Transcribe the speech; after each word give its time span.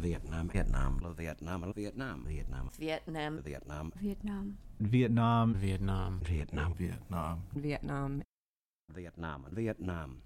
Vietnam, 0.00 0.48
Vietnam, 0.48 0.98
Vietnam, 1.18 1.72
Vietnam, 1.76 2.24
Vietnam, 2.24 2.70
Vietnam, 2.78 3.42
Vietnam, 3.44 3.92
Vietnam, 4.00 4.56
Vietnam, 4.80 5.54
Vietnam, 5.54 6.20
Vietnam, 6.24 6.74
Vietnam. 6.74 7.42
Vietnam. 7.54 8.22
Vietnam, 8.94 9.44
Vietnam. 9.52 10.22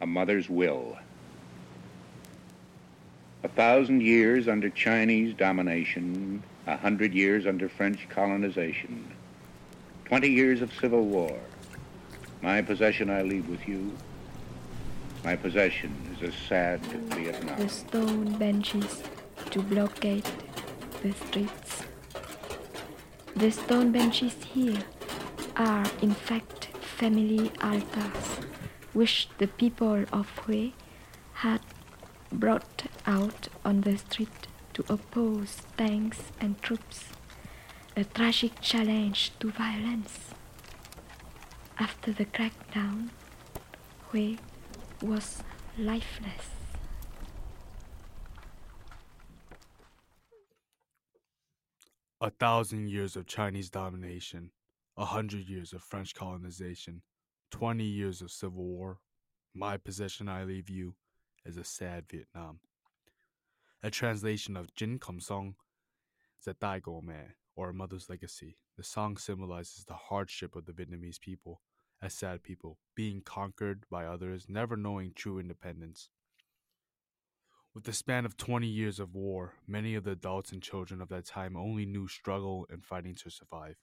A 0.00 0.06
mother's 0.06 0.48
will. 0.48 0.98
A 3.44 3.48
thousand 3.48 4.02
years 4.02 4.48
under 4.48 4.70
Chinese 4.70 5.34
domination, 5.34 6.42
a 6.66 6.78
hundred 6.78 7.12
years 7.12 7.46
under 7.46 7.68
French 7.68 8.08
colonization, 8.08 9.12
twenty 10.06 10.30
years 10.30 10.62
of 10.62 10.72
civil 10.80 11.04
war. 11.04 11.38
My 12.40 12.62
possession 12.62 13.10
I 13.10 13.20
leave 13.20 13.46
with 13.50 13.68
you. 13.68 13.92
My 15.22 15.36
possession 15.36 15.92
is 16.14 16.28
a 16.30 16.32
sad 16.48 16.80
Vietnam. 17.14 17.58
the 17.58 17.68
stone 17.68 18.38
benches 18.38 19.02
to 19.50 19.60
blockade 19.60 20.26
the 21.02 21.12
streets. 21.12 21.82
The 23.36 23.50
stone 23.50 23.92
benches 23.92 24.42
here 24.54 24.84
are 25.56 25.84
in 26.00 26.14
fact 26.14 26.68
family 26.96 27.52
altars 27.62 28.26
which 28.94 29.28
the 29.36 29.48
people 29.48 30.06
of 30.12 30.30
Hue 30.46 30.72
had 31.34 31.60
brought 32.32 32.84
out 33.06 33.48
on 33.64 33.82
the 33.82 33.96
street 33.98 34.48
to 34.74 34.84
oppose 34.88 35.62
tanks 35.76 36.32
and 36.40 36.60
troops, 36.62 37.04
a 37.96 38.04
tragic 38.04 38.60
challenge 38.60 39.32
to 39.40 39.50
violence. 39.50 40.30
After 41.78 42.12
the 42.12 42.24
crackdown, 42.24 43.10
Hue 44.12 44.38
was 45.02 45.42
lifeless. 45.78 46.50
A 52.20 52.30
thousand 52.30 52.88
years 52.88 53.16
of 53.16 53.26
Chinese 53.26 53.68
domination, 53.68 54.50
a 54.96 55.04
hundred 55.04 55.48
years 55.48 55.72
of 55.72 55.82
French 55.82 56.14
colonization, 56.14 57.02
twenty 57.50 57.84
years 57.84 58.22
of 58.22 58.30
civil 58.30 58.64
war. 58.64 58.98
My 59.54 59.76
possession 59.76 60.28
I 60.28 60.44
leave 60.44 60.70
you 60.70 60.94
is 61.44 61.56
a 61.56 61.64
sad 61.64 62.04
Vietnam. 62.08 62.60
A 63.84 63.90
translation 63.90 64.56
of 64.56 64.74
Trịnh 64.74 64.98
Công 64.98 65.20
Sơn, 65.20 65.56
the 66.42 66.54
Dai 66.54 66.78
Go 66.78 67.02
Me, 67.02 67.34
or 67.54 67.68
a 67.68 67.74
mother's 67.74 68.08
legacy. 68.08 68.56
The 68.78 68.82
song 68.82 69.18
symbolizes 69.18 69.84
the 69.84 69.92
hardship 69.92 70.56
of 70.56 70.64
the 70.64 70.72
Vietnamese 70.72 71.20
people, 71.20 71.60
as 72.00 72.14
sad 72.14 72.42
people, 72.42 72.78
being 72.94 73.20
conquered 73.20 73.84
by 73.90 74.06
others, 74.06 74.46
never 74.48 74.74
knowing 74.74 75.12
true 75.14 75.38
independence. 75.38 76.08
With 77.74 77.84
the 77.84 77.92
span 77.92 78.24
of 78.24 78.38
20 78.38 78.66
years 78.66 78.98
of 78.98 79.14
war, 79.14 79.52
many 79.66 79.94
of 79.96 80.04
the 80.04 80.12
adults 80.12 80.50
and 80.50 80.62
children 80.62 81.02
of 81.02 81.10
that 81.10 81.26
time 81.26 81.54
only 81.54 81.84
knew 81.84 82.08
struggle 82.08 82.66
and 82.70 82.82
fighting 82.82 83.14
to 83.16 83.28
survive. 83.28 83.76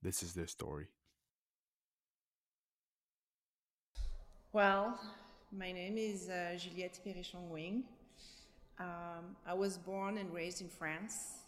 This 0.00 0.22
is 0.22 0.34
their 0.34 0.46
story. 0.46 0.90
Well, 4.52 4.96
my 5.50 5.72
name 5.72 5.98
is 5.98 6.28
uh, 6.28 6.56
Juliette 6.56 7.00
Perichon 7.04 7.48
Wing. 7.48 7.82
Um, 8.78 9.36
I 9.46 9.54
was 9.54 9.78
born 9.78 10.18
and 10.18 10.32
raised 10.34 10.60
in 10.60 10.68
France, 10.68 11.44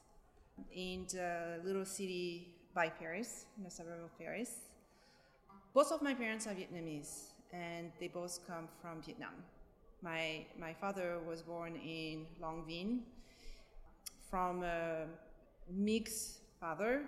in 0.75 1.07
a 1.15 1.59
little 1.63 1.85
city 1.85 2.55
by 2.75 2.89
Paris, 2.89 3.45
in 3.59 3.65
the 3.65 3.71
suburb 3.71 4.03
of 4.03 4.19
Paris. 4.19 4.51
Both 5.75 5.93
of 5.93 6.01
my 6.01 6.15
parents 6.15 6.47
are 6.47 6.55
Vietnamese, 6.55 7.33
and 7.53 7.93
they 8.01 8.09
both 8.09 8.41
come 8.47 8.67
from 8.81 9.03
Vietnam. 9.03 9.35
My, 10.01 10.47
my 10.59 10.73
father 10.73 11.19
was 11.29 11.43
born 11.43 11.77
in 11.77 12.25
Long 12.41 12.65
Vinh 12.67 13.01
from 14.31 14.63
a 14.63 15.05
mixed 15.71 16.39
father, 16.59 17.03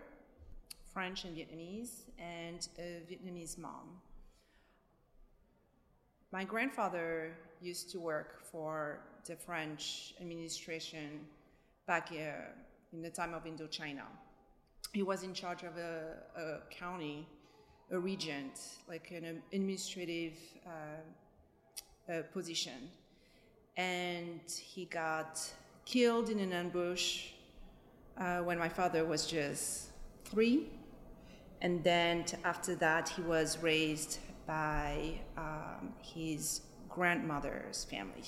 French 0.92 1.24
and 1.24 1.34
Vietnamese, 1.34 2.02
and 2.18 2.68
a 2.78 3.00
Vietnamese 3.10 3.56
mom. 3.56 4.00
My 6.30 6.44
grandfather 6.44 7.32
used 7.62 7.90
to 7.92 8.00
work 8.00 8.44
for 8.52 9.00
the 9.24 9.36
French 9.36 10.14
administration 10.20 11.20
back 11.86 12.10
uh, 12.12 12.52
in 12.92 13.02
the 13.02 13.10
time 13.10 13.34
of 13.34 13.44
Indochina. 13.44 14.04
He 14.92 15.02
was 15.02 15.22
in 15.22 15.34
charge 15.34 15.62
of 15.62 15.76
a, 15.76 16.16
a 16.36 16.58
county, 16.70 17.28
a 17.90 17.98
regent, 17.98 18.58
like 18.88 19.10
an 19.10 19.42
administrative 19.52 20.34
uh, 20.66 22.22
position. 22.32 22.90
And 23.76 24.40
he 24.48 24.84
got 24.86 25.40
killed 25.84 26.28
in 26.28 26.40
an 26.40 26.52
ambush 26.52 27.28
uh, 28.18 28.38
when 28.38 28.58
my 28.58 28.68
father 28.68 29.04
was 29.04 29.26
just 29.26 29.90
three. 30.24 30.68
And 31.62 31.84
then 31.84 32.24
after 32.44 32.74
that, 32.76 33.08
he 33.08 33.22
was 33.22 33.58
raised 33.58 34.18
by 34.46 35.20
um, 35.36 35.92
his 36.02 36.62
grandmother's 36.88 37.84
family. 37.84 38.24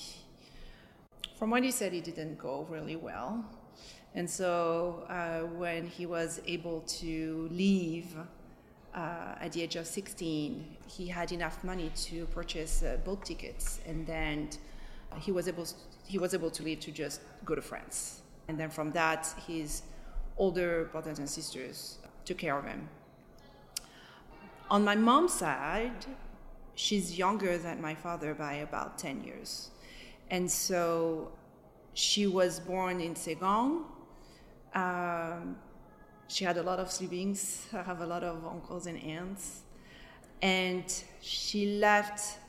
From 1.37 1.49
what 1.49 1.63
he 1.63 1.71
said, 1.71 1.93
it 1.93 2.03
didn't 2.03 2.37
go 2.37 2.67
really 2.69 2.95
well. 2.95 3.43
And 4.15 4.29
so 4.29 5.05
uh, 5.09 5.47
when 5.57 5.87
he 5.87 6.05
was 6.05 6.41
able 6.45 6.81
to 6.81 7.49
leave 7.51 8.15
uh, 8.93 9.35
at 9.41 9.51
the 9.53 9.63
age 9.63 9.75
of 9.75 9.87
16, 9.87 10.77
he 10.87 11.07
had 11.07 11.31
enough 11.31 11.63
money 11.63 11.91
to 11.95 12.25
purchase 12.27 12.83
uh, 12.83 12.97
boat 13.03 13.25
tickets, 13.25 13.79
and 13.87 14.05
then 14.05 14.49
he 15.19 15.31
was 15.31 15.47
able 15.47 15.67
he 16.05 16.17
was 16.17 16.33
able 16.33 16.51
to 16.51 16.63
leave 16.63 16.79
to 16.81 16.91
just 16.91 17.21
go 17.45 17.55
to 17.55 17.61
France. 17.61 18.21
And 18.47 18.59
then 18.59 18.69
from 18.69 18.91
that, 18.91 19.33
his 19.47 19.83
older 20.37 20.85
brothers 20.91 21.19
and 21.19 21.29
sisters 21.29 21.97
took 22.25 22.37
care 22.37 22.57
of 22.57 22.65
him. 22.65 22.87
On 24.69 24.83
my 24.83 24.95
mom's 24.95 25.33
side, 25.33 26.05
she's 26.75 27.17
younger 27.17 27.57
than 27.57 27.81
my 27.81 27.95
father 27.95 28.33
by 28.33 28.53
about 28.55 28.97
10 28.97 29.23
years. 29.23 29.69
And 30.33 30.49
so 30.49 31.31
she 31.93 32.25
was 32.25 32.59
born 32.59 32.99
in 32.99 33.15
Saigon. 33.15 33.85
Um, 34.73 35.57
she 36.27 36.43
had 36.43 36.57
a 36.57 36.63
lot 36.63 36.79
of 36.79 36.89
siblings. 36.89 37.67
I 37.71 37.83
have 37.83 38.01
a 38.01 38.07
lot 38.07 38.23
of 38.23 38.43
uncles 38.43 38.87
and 38.87 38.97
aunts. 39.03 39.61
And 40.41 40.85
she 41.21 41.77
left, 41.77 42.39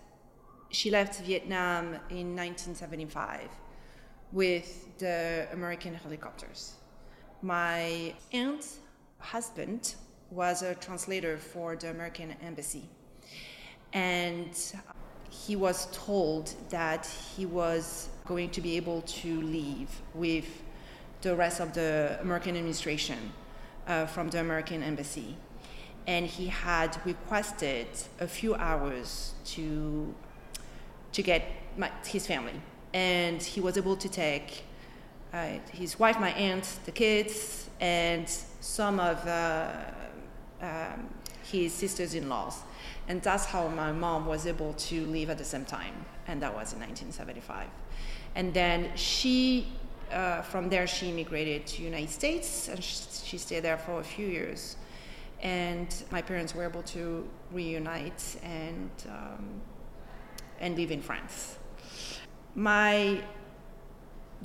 she 0.70 0.90
left 0.90 1.20
Vietnam 1.26 1.84
in 2.08 2.34
1975 2.34 3.50
with 4.32 4.96
the 4.96 5.46
American 5.52 5.92
helicopters. 5.92 6.76
My 7.42 8.14
aunt's 8.32 8.78
husband 9.18 9.96
was 10.30 10.62
a 10.62 10.74
translator 10.74 11.36
for 11.36 11.76
the 11.76 11.90
American 11.90 12.34
embassy. 12.40 12.88
And 13.92 14.56
he 15.46 15.56
was 15.56 15.88
told 15.92 16.54
that 16.70 17.06
he 17.36 17.44
was 17.44 18.08
going 18.24 18.50
to 18.50 18.60
be 18.60 18.76
able 18.76 19.02
to 19.02 19.40
leave 19.42 19.90
with 20.14 20.62
the 21.22 21.34
rest 21.34 21.60
of 21.60 21.72
the 21.72 22.18
American 22.20 22.56
administration 22.56 23.18
uh, 23.86 24.06
from 24.06 24.30
the 24.30 24.40
American 24.40 24.82
embassy. 24.82 25.36
And 26.06 26.26
he 26.26 26.46
had 26.46 26.98
requested 27.04 27.86
a 28.20 28.26
few 28.26 28.54
hours 28.54 29.32
to, 29.46 30.14
to 31.12 31.22
get 31.22 31.42
my, 31.76 31.90
his 32.06 32.26
family. 32.26 32.60
And 32.92 33.42
he 33.42 33.60
was 33.60 33.76
able 33.76 33.96
to 33.96 34.08
take 34.08 34.64
uh, 35.32 35.58
his 35.72 35.98
wife, 35.98 36.20
my 36.20 36.30
aunt, 36.30 36.78
the 36.84 36.92
kids, 36.92 37.68
and 37.80 38.28
some 38.60 39.00
of 39.00 39.26
uh, 39.26 39.70
um, 40.62 41.08
his 41.50 41.72
sisters 41.72 42.14
in 42.14 42.28
laws. 42.28 42.58
And 43.08 43.22
that's 43.22 43.44
how 43.44 43.68
my 43.68 43.92
mom 43.92 44.26
was 44.26 44.46
able 44.46 44.72
to 44.74 45.06
leave 45.06 45.30
at 45.30 45.38
the 45.38 45.44
same 45.44 45.64
time, 45.64 45.94
and 46.26 46.40
that 46.42 46.52
was 46.52 46.72
in 46.72 46.80
1975. 46.80 47.68
And 48.34 48.52
then 48.52 48.90
she, 48.96 49.68
uh, 50.10 50.42
from 50.42 50.68
there, 50.68 50.86
she 50.86 51.10
immigrated 51.10 51.66
to 51.68 51.82
United 51.82 52.10
States, 52.10 52.68
and 52.68 52.82
she, 52.82 52.96
she 53.24 53.38
stayed 53.38 53.60
there 53.60 53.78
for 53.78 54.00
a 54.00 54.04
few 54.04 54.26
years. 54.26 54.76
And 55.42 55.94
my 56.10 56.22
parents 56.22 56.54
were 56.54 56.64
able 56.64 56.82
to 56.82 57.28
reunite 57.52 58.36
and 58.42 58.90
um, 59.08 59.60
and 60.60 60.76
live 60.76 60.90
in 60.90 61.02
France. 61.02 61.58
My 62.54 63.20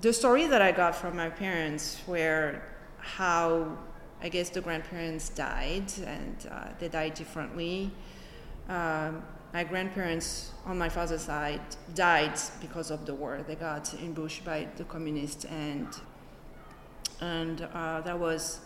the 0.02 0.14
story 0.14 0.48
that 0.48 0.62
I 0.62 0.72
got 0.72 0.96
from 0.96 1.16
my 1.16 1.30
parents 1.30 2.02
were 2.08 2.62
how 2.98 3.78
I 4.22 4.30
guess 4.30 4.50
the 4.50 4.62
grandparents 4.62 5.30
died 5.30 5.92
and 6.06 6.36
uh, 6.52 6.68
they 6.80 6.90
died 6.90 7.14
differently. 7.14 7.92
Um, 8.70 9.24
my 9.52 9.64
grandparents 9.64 10.52
on 10.66 10.78
my 10.78 10.90
father's 10.90 11.24
side 11.24 11.62
died 11.96 12.40
because 12.62 12.92
of 12.92 13.06
the 13.06 13.16
war. 13.16 13.44
They 13.48 13.56
got 13.56 13.94
ambushed 13.96 14.46
by 14.46 14.68
the 14.78 14.84
communists, 14.84 15.46
and 15.46 15.88
and 17.20 17.68
uh, 17.74 18.02
that 18.02 18.20
was 18.20 18.60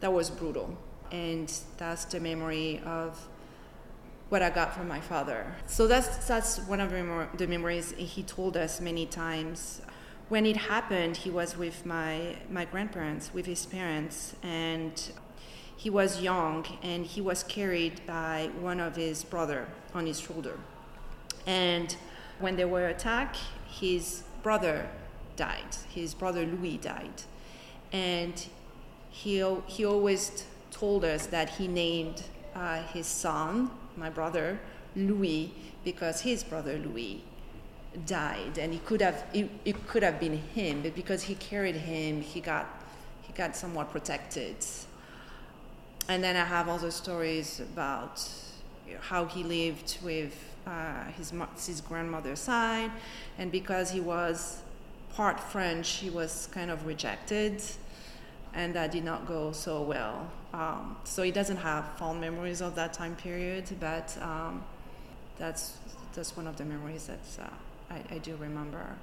that 0.00 0.12
was 0.12 0.30
brutal. 0.30 0.76
And 1.12 1.52
that's 1.78 2.04
the 2.06 2.18
memory 2.18 2.80
of 2.84 3.28
what 4.28 4.42
I 4.42 4.50
got 4.50 4.74
from 4.74 4.88
my 4.88 5.00
father. 5.00 5.54
So 5.66 5.86
that's 5.86 6.26
that's 6.26 6.58
one 6.66 6.80
of 6.80 6.90
the, 6.90 7.28
the 7.36 7.46
memories 7.46 7.92
he 7.96 8.24
told 8.24 8.56
us 8.56 8.80
many 8.80 9.06
times. 9.06 9.80
When 10.30 10.46
it 10.46 10.56
happened, 10.56 11.18
he 11.18 11.30
was 11.30 11.56
with 11.56 11.86
my 11.86 12.36
my 12.50 12.64
grandparents, 12.64 13.32
with 13.32 13.46
his 13.46 13.66
parents, 13.66 14.34
and 14.42 15.00
he 15.76 15.90
was 15.90 16.20
young 16.20 16.66
and 16.82 17.04
he 17.04 17.20
was 17.20 17.42
carried 17.42 18.04
by 18.06 18.50
one 18.60 18.80
of 18.80 18.96
his 18.96 19.24
brother 19.24 19.66
on 19.92 20.06
his 20.06 20.20
shoulder. 20.20 20.58
And 21.46 21.94
when 22.38 22.56
they 22.56 22.64
were 22.64 22.88
attacked, 22.88 23.38
his 23.68 24.22
brother 24.42 24.88
died. 25.36 25.76
His 25.92 26.14
brother 26.14 26.46
Louis 26.46 26.78
died. 26.78 27.22
And 27.92 28.46
he, 29.10 29.44
he 29.66 29.84
always 29.84 30.46
told 30.70 31.04
us 31.04 31.26
that 31.26 31.50
he 31.50 31.68
named 31.68 32.22
uh, 32.54 32.82
his 32.82 33.06
son, 33.06 33.70
my 33.96 34.10
brother, 34.10 34.58
Louis, 34.96 35.52
because 35.84 36.20
his 36.20 36.42
brother 36.42 36.78
Louis 36.78 37.22
died. 38.06 38.58
And 38.58 38.74
it 38.74 38.84
could 38.84 39.00
have, 39.00 39.24
it, 39.32 39.50
it 39.64 39.86
could 39.86 40.02
have 40.02 40.18
been 40.18 40.38
him, 40.38 40.82
but 40.82 40.94
because 40.94 41.22
he 41.22 41.34
carried 41.36 41.76
him, 41.76 42.20
he 42.20 42.40
got, 42.40 42.66
he 43.22 43.32
got 43.32 43.54
somewhat 43.54 43.90
protected. 43.90 44.56
And 46.08 46.22
then 46.22 46.36
I 46.36 46.44
have 46.44 46.68
other 46.68 46.90
stories 46.90 47.60
about 47.60 48.22
how 49.00 49.24
he 49.24 49.42
lived 49.42 49.98
with 50.02 50.54
uh, 50.66 51.04
his, 51.16 51.32
his 51.66 51.80
grandmother's 51.80 52.40
side, 52.40 52.90
and 53.38 53.50
because 53.50 53.90
he 53.90 54.00
was 54.00 54.60
part 55.14 55.40
French, 55.40 55.88
he 55.96 56.10
was 56.10 56.48
kind 56.52 56.70
of 56.70 56.86
rejected, 56.86 57.62
and 58.52 58.74
that 58.74 58.92
did 58.92 59.04
not 59.04 59.26
go 59.26 59.52
so 59.52 59.82
well. 59.82 60.30
Um, 60.52 60.96
so 61.04 61.22
he 61.22 61.30
doesn't 61.30 61.56
have 61.56 61.84
fond 61.96 62.20
memories 62.20 62.60
of 62.60 62.74
that 62.76 62.92
time 62.92 63.16
period, 63.16 63.64
but 63.80 64.16
um, 64.20 64.62
that's 65.38 65.78
that's 66.14 66.36
one 66.36 66.46
of 66.46 66.56
the 66.56 66.64
memories 66.64 67.08
that 67.08 67.42
uh, 67.42 67.94
I, 67.94 68.14
I 68.14 68.18
do 68.18 68.36
remember. 68.36 68.96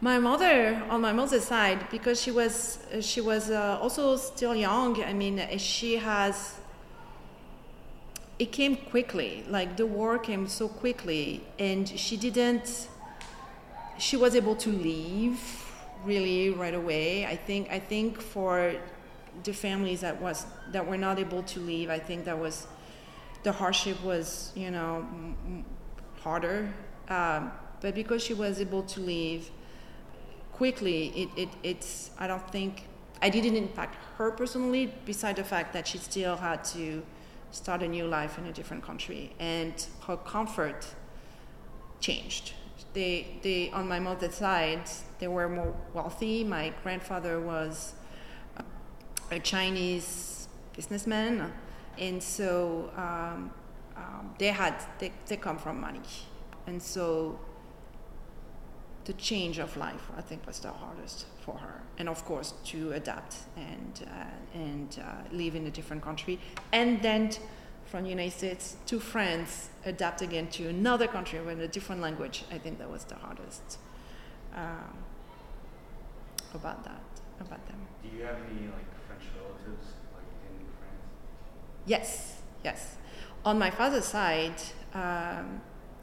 My 0.00 0.18
mother, 0.18 0.82
on 0.90 1.00
my 1.00 1.12
mother's 1.12 1.44
side, 1.44 1.88
because 1.90 2.20
she 2.20 2.30
was 2.30 2.78
she 3.00 3.22
was 3.22 3.50
uh, 3.50 3.78
also 3.80 4.16
still 4.16 4.54
young. 4.54 5.02
I 5.02 5.14
mean, 5.14 5.40
she 5.56 5.96
has. 5.96 6.56
It 8.38 8.52
came 8.52 8.76
quickly, 8.76 9.46
like 9.48 9.78
the 9.78 9.86
war 9.86 10.18
came 10.18 10.48
so 10.48 10.68
quickly, 10.68 11.42
and 11.58 11.88
she 11.88 12.18
didn't. 12.18 12.88
She 13.98 14.18
was 14.18 14.36
able 14.36 14.54
to 14.56 14.68
leave 14.68 15.40
really 16.04 16.50
right 16.50 16.74
away. 16.74 17.24
I 17.24 17.36
think. 17.36 17.70
I 17.70 17.78
think 17.78 18.20
for 18.20 18.74
the 19.44 19.54
families 19.54 20.02
that 20.02 20.20
was 20.20 20.44
that 20.72 20.86
were 20.86 20.98
not 20.98 21.18
able 21.18 21.42
to 21.44 21.60
leave, 21.60 21.88
I 21.88 21.98
think 21.98 22.26
that 22.26 22.38
was 22.38 22.66
the 23.44 23.52
hardship 23.52 24.02
was 24.04 24.52
you 24.54 24.70
know 24.70 25.06
harder. 26.20 26.68
Um, 27.08 27.50
but 27.80 27.94
because 27.94 28.22
she 28.22 28.34
was 28.34 28.60
able 28.60 28.82
to 28.82 29.00
leave 29.00 29.50
quickly, 30.56 31.08
it, 31.08 31.28
it, 31.36 31.48
it's, 31.62 32.10
I 32.18 32.26
don't 32.26 32.50
think, 32.50 32.84
I 33.20 33.28
didn't 33.28 33.56
impact 33.56 33.96
her 34.16 34.30
personally, 34.30 34.92
beside 35.04 35.36
the 35.36 35.44
fact 35.44 35.72
that 35.74 35.86
she 35.86 35.98
still 35.98 36.36
had 36.36 36.64
to 36.76 37.02
start 37.50 37.82
a 37.82 37.88
new 37.88 38.06
life 38.06 38.38
in 38.38 38.46
a 38.46 38.52
different 38.52 38.82
country. 38.82 39.32
And 39.38 39.74
her 40.06 40.16
comfort 40.16 40.86
changed. 42.00 42.54
They, 42.94 43.38
they, 43.42 43.70
on 43.70 43.86
my 43.86 44.00
mother's 44.00 44.34
side, 44.34 44.88
they 45.18 45.28
were 45.28 45.48
more 45.48 45.74
wealthy. 45.92 46.44
My 46.44 46.72
grandfather 46.82 47.40
was 47.40 47.92
a 49.30 49.38
Chinese 49.38 50.48
businessman, 50.74 51.52
and 51.98 52.22
so 52.22 52.90
um, 52.96 53.50
um, 53.96 54.34
they 54.38 54.48
had, 54.48 54.74
they, 54.98 55.12
they 55.26 55.36
come 55.36 55.58
from 55.58 55.80
money. 55.80 56.00
And 56.66 56.82
so 56.82 57.38
the 59.06 59.12
change 59.14 59.58
of 59.58 59.76
life, 59.76 60.10
I 60.16 60.20
think, 60.20 60.46
was 60.46 60.58
the 60.58 60.70
hardest 60.70 61.26
for 61.40 61.56
her. 61.56 61.80
And 61.98 62.08
of 62.08 62.24
course, 62.24 62.52
to 62.66 62.92
adapt 62.92 63.36
and, 63.56 64.06
uh, 64.06 64.58
and 64.58 64.98
uh, 65.00 65.34
live 65.34 65.54
in 65.54 65.66
a 65.66 65.70
different 65.70 66.02
country. 66.02 66.38
And 66.72 67.00
then 67.02 67.30
from 67.86 68.02
the 68.02 68.10
United 68.10 68.36
States 68.36 68.76
to 68.86 68.98
France, 68.98 69.70
adapt 69.84 70.22
again 70.22 70.48
to 70.48 70.68
another 70.68 71.06
country 71.06 71.40
with 71.40 71.60
a 71.60 71.68
different 71.68 72.02
language. 72.02 72.44
I 72.50 72.58
think 72.58 72.78
that 72.78 72.90
was 72.90 73.04
the 73.04 73.14
hardest 73.14 73.78
um, 74.54 74.98
about 76.52 76.84
that, 76.84 77.00
about 77.40 77.64
them. 77.68 77.78
Do 78.02 78.16
you 78.16 78.24
have 78.24 78.36
any 78.50 78.66
like 78.66 78.90
French 79.06 79.22
relatives 79.40 79.86
like 80.14 80.26
in 80.50 80.66
France? 80.78 81.06
Yes, 81.86 82.40
yes. 82.64 82.96
On 83.44 83.56
my 83.56 83.70
father's 83.70 84.06
side, 84.06 84.60
um, 84.94 85.60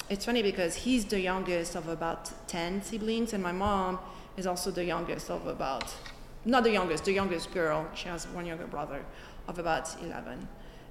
it's 0.10 0.26
funny 0.26 0.42
because 0.42 0.76
he's 0.76 1.06
the 1.06 1.20
youngest 1.20 1.76
of 1.76 1.88
about 1.88 2.32
10 2.48 2.84
siblings, 2.84 3.34
and 3.34 3.42
my 3.42 3.52
mom 3.52 4.00
is 4.38 4.48
also 4.48 4.72
the 4.72 4.84
youngest 4.84 5.30
of 5.30 5.48
about, 5.48 5.94
not 6.46 6.64
the 6.64 6.72
youngest, 6.72 7.06
the 7.06 7.14
youngest 7.14 7.52
girl. 7.54 7.88
She 7.96 8.08
has 8.10 8.28
one 8.28 8.46
younger 8.46 8.68
brother 8.68 9.06
of 9.48 9.60
about 9.60 9.90
11. 10.02 10.48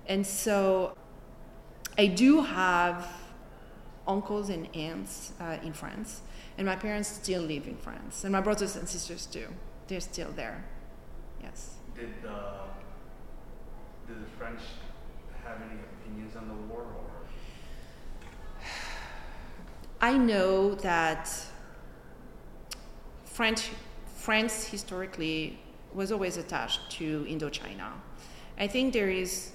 And 0.07 0.27
so 0.27 0.97
I 1.99 2.07
do 2.07 2.43
have 2.43 3.07
uncles 4.07 4.49
and 4.49 4.75
aunts 4.75 5.33
uh, 5.41 5.59
in 5.63 5.73
France, 5.73 6.23
and 6.59 6.67
my 6.67 6.77
parents 6.77 7.09
still 7.09 7.43
live 7.43 7.67
in 7.67 7.77
France, 7.77 8.25
and 8.25 8.33
my 8.33 8.41
brothers 8.41 8.77
and 8.77 8.89
sisters 8.89 9.27
too. 9.27 9.49
They're 9.89 10.01
still 10.01 10.33
there. 10.33 10.65
Yes. 11.43 11.77
Did 11.95 12.23
the 12.23 12.63
did 14.07 14.23
the 14.23 14.31
French 14.39 14.61
have 15.45 15.59
any 15.63 15.81
opinions 15.81 16.35
on 16.37 16.49
the 16.49 16.55
war, 16.73 16.83
or 16.83 17.22
I 20.03 20.19
know 20.19 20.75
that 20.75 21.31
French, 23.25 23.71
France 24.17 24.65
historically 24.65 25.61
was 25.95 26.11
always 26.11 26.39
attached 26.39 26.91
to 26.99 27.25
Indochina. 27.29 27.93
I 28.59 28.67
think 28.67 28.93
there 28.93 29.11
is, 29.11 29.53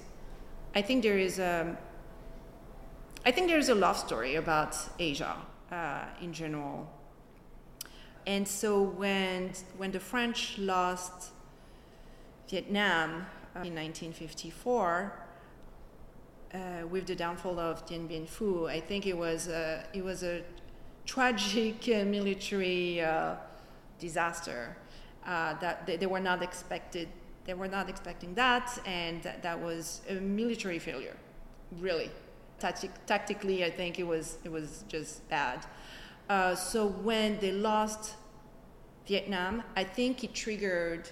I 0.74 0.80
think 0.80 1.02
there 1.02 1.18
is 1.18 1.38
a, 1.38 1.76
I 3.26 3.30
think 3.30 3.48
there 3.48 3.58
is 3.58 3.68
a 3.68 3.74
love 3.74 3.98
story 3.98 4.36
about 4.36 4.74
Asia 4.98 5.36
uh, 5.70 6.04
in 6.22 6.32
general. 6.32 6.90
And 8.26 8.48
so 8.48 8.82
when 8.82 9.52
when 9.76 9.90
the 9.90 10.00
French 10.00 10.56
lost 10.56 11.30
Vietnam 12.48 13.26
uh, 13.54 13.64
in 13.64 13.74
1954 13.74 15.27
uh, 16.54 16.86
with 16.88 17.06
the 17.06 17.14
downfall 17.14 17.58
of 17.58 17.84
Dien 17.86 18.06
Bien 18.06 18.26
Phu, 18.26 18.68
I 18.68 18.80
think 18.80 19.06
it 19.06 19.16
was 19.16 19.48
a, 19.48 19.84
it 19.92 20.02
was 20.02 20.22
a 20.22 20.42
tragic 21.04 21.88
uh, 21.88 22.04
military 22.04 23.00
uh, 23.00 23.34
disaster 23.98 24.76
uh, 25.26 25.54
that 25.60 25.86
they, 25.86 25.96
they, 25.96 26.06
were 26.06 26.20
not 26.20 26.42
expected. 26.42 27.08
They 27.44 27.54
were 27.54 27.68
not 27.68 27.88
expecting 27.88 28.34
that, 28.34 28.78
and 28.86 29.22
that, 29.22 29.42
that 29.42 29.60
was 29.60 30.02
a 30.08 30.14
military 30.14 30.78
failure, 30.78 31.16
really. 31.78 32.10
Tactic, 32.58 32.90
tactically, 33.06 33.64
I 33.64 33.70
think 33.70 33.98
it 33.98 34.06
was 34.06 34.38
it 34.44 34.50
was 34.50 34.84
just 34.88 35.28
bad. 35.28 35.64
Uh, 36.28 36.54
so 36.54 36.88
when 36.88 37.38
they 37.38 37.52
lost 37.52 38.16
Vietnam, 39.06 39.62
I 39.76 39.84
think 39.84 40.24
it 40.24 40.34
triggered 40.34 41.08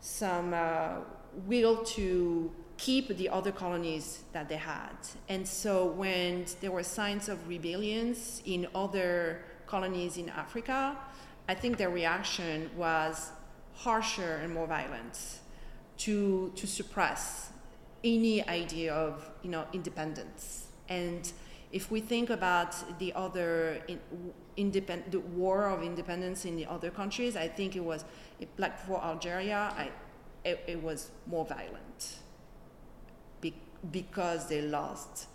some 0.00 0.54
uh, 0.54 1.00
will 1.46 1.84
to 1.84 2.50
keep 2.80 3.14
the 3.18 3.28
other 3.28 3.52
colonies 3.52 4.24
that 4.32 4.48
they 4.48 4.56
had. 4.56 4.96
And 5.28 5.46
so 5.46 5.84
when 5.84 6.46
there 6.62 6.70
were 6.70 6.82
signs 6.82 7.28
of 7.28 7.36
rebellions 7.46 8.42
in 8.46 8.66
other 8.74 9.42
colonies 9.66 10.16
in 10.16 10.30
Africa, 10.30 10.96
I 11.46 11.54
think 11.54 11.76
their 11.76 11.90
reaction 11.90 12.70
was 12.74 13.32
harsher 13.74 14.40
and 14.42 14.54
more 14.54 14.66
violent 14.66 15.18
to, 15.98 16.52
to 16.56 16.66
suppress 16.66 17.50
any 18.02 18.46
idea 18.48 18.94
of 18.94 19.30
you 19.42 19.50
know, 19.50 19.66
independence. 19.74 20.68
And 20.88 21.30
if 21.72 21.90
we 21.90 22.00
think 22.00 22.30
about 22.30 22.98
the 22.98 23.12
other 23.12 23.82
in, 23.88 24.00
independ- 24.56 25.10
the 25.10 25.20
war 25.20 25.68
of 25.68 25.82
independence 25.82 26.46
in 26.46 26.56
the 26.56 26.64
other 26.64 26.90
countries, 26.90 27.36
I 27.36 27.46
think 27.46 27.76
it 27.76 27.84
was, 27.84 28.06
like 28.56 28.78
for 28.86 29.04
Algeria, 29.04 29.74
I, 29.76 29.90
it, 30.48 30.64
it 30.66 30.82
was 30.82 31.10
more 31.26 31.44
violent 31.44 32.20
because 33.90 34.48
they 34.48 34.62
lost 34.62 35.26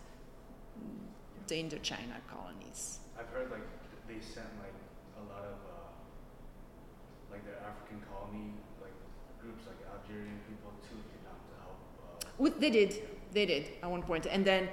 the 1.48 1.56
Indochina 1.56 2.20
colonies. 2.30 3.00
I've 3.20 3.30
heard 3.30 3.52
like 3.52 3.62
they 4.08 4.20
sent 4.20 4.48
like 4.60 4.74
a 5.18 5.24
lot 5.32 5.44
of 5.44 5.58
uh, 5.66 7.32
like 7.32 7.44
the 7.46 7.58
African 7.66 8.02
colony 8.10 8.54
like 8.82 8.94
groups 9.42 9.64
like 9.68 9.78
Algerian 9.94 10.40
people 10.48 10.72
to 10.82 10.94
Vietnam 11.10 11.38
to 11.50 11.54
help. 11.62 12.56
Uh, 12.56 12.60
they 12.60 12.70
did, 12.70 13.04
they 13.34 13.46
did 13.46 13.66
at 13.82 13.90
one 13.90 14.02
point, 14.02 14.26
and 14.26 14.46
then 14.46 14.70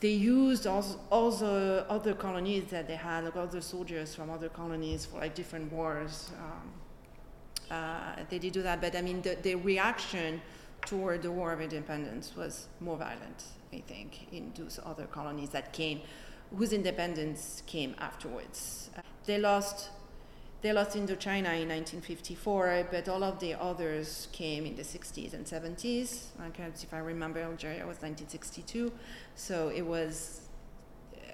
they 0.00 0.10
used 0.10 0.66
all, 0.66 0.84
all 1.10 1.30
the 1.30 1.84
other 1.88 2.14
colonies 2.14 2.64
that 2.70 2.86
they 2.86 2.94
had, 2.94 3.24
like 3.24 3.36
other 3.36 3.60
soldiers 3.60 4.14
from 4.14 4.30
other 4.30 4.48
colonies 4.48 5.06
for 5.06 5.18
like 5.18 5.34
different 5.34 5.72
wars. 5.72 6.30
Um, 6.38 7.76
uh, 7.76 8.22
they 8.30 8.38
did 8.38 8.52
do 8.52 8.62
that, 8.62 8.80
but 8.80 8.94
I 8.94 9.02
mean, 9.02 9.20
the, 9.22 9.36
the 9.42 9.56
reaction 9.56 10.40
toward 10.88 11.22
the 11.22 11.30
War 11.30 11.52
of 11.52 11.60
Independence 11.60 12.34
was 12.34 12.68
more 12.80 12.96
violent, 12.96 13.44
I 13.72 13.80
think, 13.80 14.32
in 14.32 14.52
those 14.56 14.80
other 14.84 15.06
colonies 15.06 15.50
that 15.50 15.72
came, 15.72 16.00
whose 16.56 16.72
independence 16.72 17.62
came 17.66 17.94
afterwards. 17.98 18.90
They 19.26 19.38
lost 19.38 19.90
they 20.60 20.72
lost 20.72 20.96
Indochina 20.96 21.54
in 21.62 21.68
1954, 21.68 22.88
but 22.90 23.08
all 23.08 23.22
of 23.22 23.38
the 23.38 23.54
others 23.54 24.26
came 24.32 24.66
in 24.66 24.74
the 24.74 24.82
60s 24.82 25.32
and 25.32 25.46
70s. 25.46 26.30
I 26.40 26.48
can't 26.50 26.74
if 26.82 26.92
I 26.92 26.98
remember, 26.98 27.38
Algeria 27.40 27.86
was 27.86 27.98
1962, 28.02 28.90
so 29.36 29.68
it 29.68 29.82
was 29.82 30.48
uh, 31.14 31.32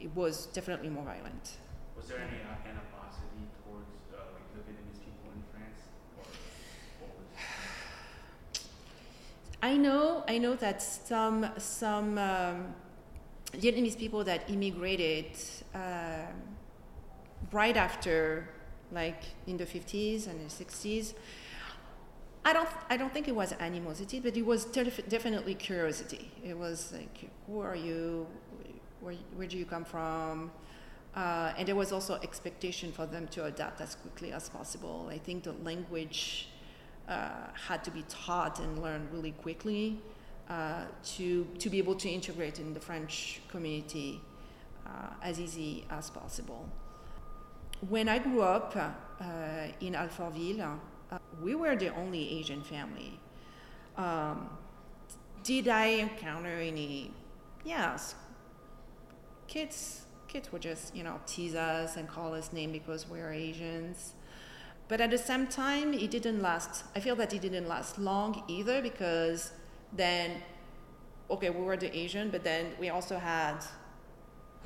it 0.00 0.14
was 0.14 0.46
definitely 0.46 0.90
more 0.90 1.02
violent. 1.02 1.56
Was 1.96 2.06
there 2.06 2.18
any 2.18 2.38
uh, 2.38 2.68
animosity 2.70 3.50
towards 3.64 3.90
uh, 4.14 4.30
like 4.32 4.46
the 4.54 4.60
Vietnamese 4.62 5.00
people 5.02 5.34
in 5.34 5.42
France, 5.50 5.82
or 6.18 6.24
what 7.00 7.10
was? 7.18 7.26
I 9.62 9.76
know, 9.76 10.24
I 10.26 10.38
know 10.38 10.56
that 10.56 10.82
some 10.82 11.48
some 11.56 12.18
um, 12.18 12.74
Vietnamese 13.52 13.96
people 13.96 14.24
that 14.24 14.50
immigrated 14.50 15.36
um, 15.72 16.34
right 17.52 17.76
after, 17.76 18.48
like 18.90 19.22
in 19.46 19.56
the 19.56 19.64
50s 19.66 20.26
and 20.26 20.40
the 20.40 20.50
60s, 20.50 21.14
I 22.44 22.52
don't, 22.52 22.68
I 22.90 22.96
don't 22.96 23.12
think 23.12 23.28
it 23.28 23.36
was 23.36 23.52
animosity, 23.60 24.18
but 24.18 24.36
it 24.36 24.44
was 24.44 24.64
def- 24.64 25.08
definitely 25.08 25.54
curiosity. 25.54 26.32
It 26.44 26.58
was 26.58 26.92
like, 26.92 27.30
who 27.46 27.60
are 27.60 27.76
you? 27.76 28.26
Where, 29.00 29.14
where 29.36 29.46
do 29.46 29.56
you 29.56 29.64
come 29.64 29.84
from? 29.84 30.50
Uh, 31.14 31.52
and 31.56 31.68
there 31.68 31.76
was 31.76 31.92
also 31.92 32.14
expectation 32.22 32.90
for 32.90 33.06
them 33.06 33.28
to 33.28 33.44
adapt 33.44 33.80
as 33.80 33.94
quickly 33.94 34.32
as 34.32 34.48
possible. 34.48 35.08
I 35.08 35.18
think 35.18 35.44
the 35.44 35.52
language 35.52 36.48
uh, 37.08 37.30
had 37.66 37.82
to 37.84 37.90
be 37.90 38.04
taught 38.08 38.58
and 38.58 38.82
learned 38.82 39.08
really 39.12 39.32
quickly 39.32 40.00
uh, 40.48 40.84
to, 41.04 41.46
to 41.58 41.70
be 41.70 41.78
able 41.78 41.94
to 41.94 42.08
integrate 42.08 42.58
in 42.58 42.74
the 42.74 42.80
French 42.80 43.40
community 43.48 44.20
uh, 44.86 44.90
as 45.22 45.40
easy 45.40 45.84
as 45.90 46.10
possible. 46.10 46.68
When 47.88 48.08
I 48.08 48.18
grew 48.18 48.42
up 48.42 48.76
uh, 48.76 49.24
in 49.80 49.94
Alfortville, 49.94 50.78
uh, 51.10 51.18
we 51.42 51.54
were 51.54 51.76
the 51.76 51.94
only 51.94 52.38
Asian 52.38 52.62
family. 52.62 53.18
Um, 53.96 54.48
did 55.42 55.68
I 55.68 55.86
encounter 55.86 56.48
any? 56.48 57.10
Yes. 57.64 58.14
Kids, 59.48 60.06
kids 60.28 60.52
would 60.52 60.62
just 60.62 60.94
you 60.94 61.02
know 61.02 61.20
tease 61.26 61.54
us 61.54 61.96
and 61.96 62.08
call 62.08 62.34
us 62.34 62.52
name 62.52 62.72
because 62.72 63.08
we're 63.08 63.32
Asians. 63.32 64.14
But 64.88 65.00
at 65.00 65.10
the 65.10 65.18
same 65.18 65.46
time, 65.46 65.94
it 65.94 66.10
didn't 66.10 66.42
last. 66.42 66.84
I 66.94 67.00
feel 67.00 67.16
that 67.16 67.32
it 67.32 67.40
didn't 67.40 67.68
last 67.68 67.98
long 67.98 68.42
either 68.48 68.82
because 68.82 69.52
then, 69.92 70.42
okay, 71.30 71.50
we 71.50 71.62
were 71.62 71.76
the 71.76 71.96
Asian, 71.96 72.30
but 72.30 72.44
then 72.44 72.72
we 72.78 72.90
also 72.90 73.18
had 73.18 73.64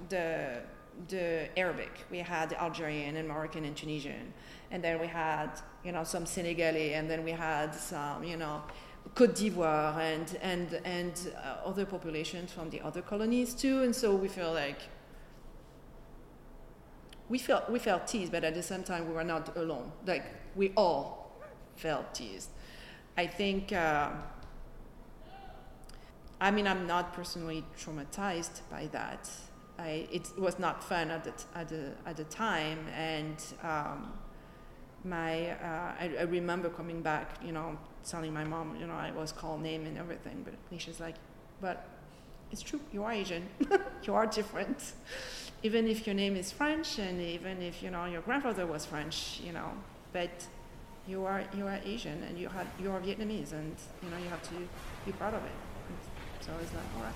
the 0.08 0.62
the 1.08 1.48
Arabic. 1.58 2.04
We 2.10 2.18
had 2.18 2.50
the 2.50 2.60
Algerian 2.60 3.16
and 3.16 3.28
Moroccan 3.28 3.64
and 3.64 3.76
Tunisian, 3.76 4.32
and 4.70 4.82
then 4.82 4.98
we 4.98 5.06
had 5.06 5.50
you 5.84 5.92
know 5.92 6.04
some 6.04 6.26
Senegalese, 6.26 6.94
and 6.94 7.08
then 7.10 7.24
we 7.24 7.32
had 7.32 7.74
some 7.74 8.24
you 8.24 8.36
know 8.36 8.62
Côte 9.14 9.34
d'Ivoire 9.34 9.98
and 9.98 10.38
and 10.42 10.80
and 10.84 11.32
uh, 11.36 11.68
other 11.68 11.84
populations 11.84 12.52
from 12.52 12.70
the 12.70 12.80
other 12.80 13.02
colonies 13.02 13.54
too. 13.54 13.82
And 13.82 13.94
so 13.94 14.14
we 14.14 14.28
feel 14.28 14.52
like 14.52 14.80
we 17.28 17.38
felt 17.38 17.68
we 17.70 17.78
felt 17.78 18.06
teased, 18.06 18.32
but 18.32 18.44
at 18.44 18.54
the 18.54 18.62
same 18.62 18.82
time 18.82 19.08
we 19.08 19.14
were 19.14 19.24
not 19.24 19.56
alone. 19.56 19.92
Like 20.06 20.24
we 20.54 20.72
all 20.76 21.32
felt 21.76 22.14
teased. 22.14 22.50
I 23.16 23.26
think. 23.26 23.72
Uh, 23.72 24.10
I 26.40 26.50
mean, 26.50 26.66
I'm 26.66 26.86
not 26.86 27.14
personally 27.14 27.64
traumatized 27.78 28.60
by 28.70 28.88
that. 28.92 29.30
I, 29.78 30.06
it 30.12 30.28
was 30.38 30.58
not 30.58 30.84
fun 30.84 31.10
at 31.10 31.24
the, 31.24 31.32
at 31.54 31.68
the, 31.68 31.92
at 32.04 32.16
the 32.16 32.24
time. 32.24 32.78
And 32.94 33.42
um, 33.62 34.12
my, 35.04 35.50
uh, 35.50 35.94
I, 35.98 36.14
I, 36.18 36.22
remember 36.22 36.68
coming 36.68 37.00
back, 37.02 37.38
you 37.44 37.52
know, 37.52 37.78
telling 38.06 38.32
my 38.32 38.44
mom, 38.44 38.76
you 38.78 38.86
know, 38.86 38.94
I 38.94 39.12
was 39.12 39.32
called 39.32 39.62
name 39.62 39.86
and 39.86 39.96
everything. 39.96 40.44
But 40.44 40.54
she's 40.78 41.00
like, 41.00 41.16
but 41.60 41.88
it's 42.52 42.62
true, 42.62 42.80
you 42.92 43.04
are 43.04 43.12
Asian. 43.12 43.46
you 44.02 44.14
are 44.14 44.26
different. 44.26 44.92
Even 45.62 45.88
if 45.88 46.06
your 46.06 46.14
name 46.14 46.36
is 46.36 46.52
French 46.52 46.98
and 46.98 47.20
even 47.20 47.62
if, 47.62 47.82
you 47.82 47.90
know, 47.90 48.04
your 48.04 48.22
grandfather 48.22 48.66
was 48.66 48.86
French, 48.86 49.40
you 49.44 49.52
know, 49.52 49.70
but 50.12 50.46
you 51.08 51.24
are, 51.24 51.44
you 51.56 51.66
are 51.66 51.80
Asian 51.84 52.22
and 52.24 52.38
you, 52.38 52.48
had, 52.48 52.66
you 52.80 52.90
are 52.90 53.00
Vietnamese 53.00 53.52
and, 53.52 53.74
you 54.02 54.10
know, 54.10 54.18
you 54.22 54.28
have 54.28 54.42
to 54.42 54.54
be 55.04 55.12
proud 55.12 55.34
of 55.34 55.42
it. 55.44 55.50
So 56.40 56.52
it's 56.62 56.72
like, 56.74 56.84
all 56.96 57.02
right. 57.02 57.12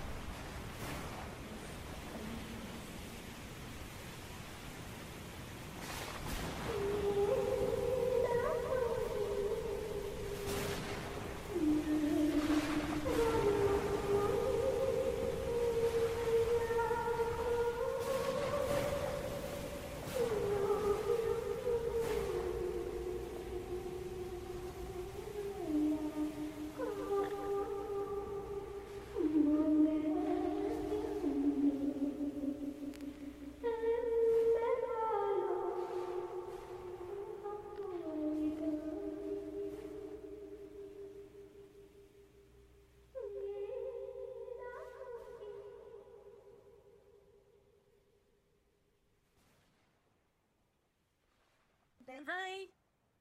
Hi, 52.12 52.66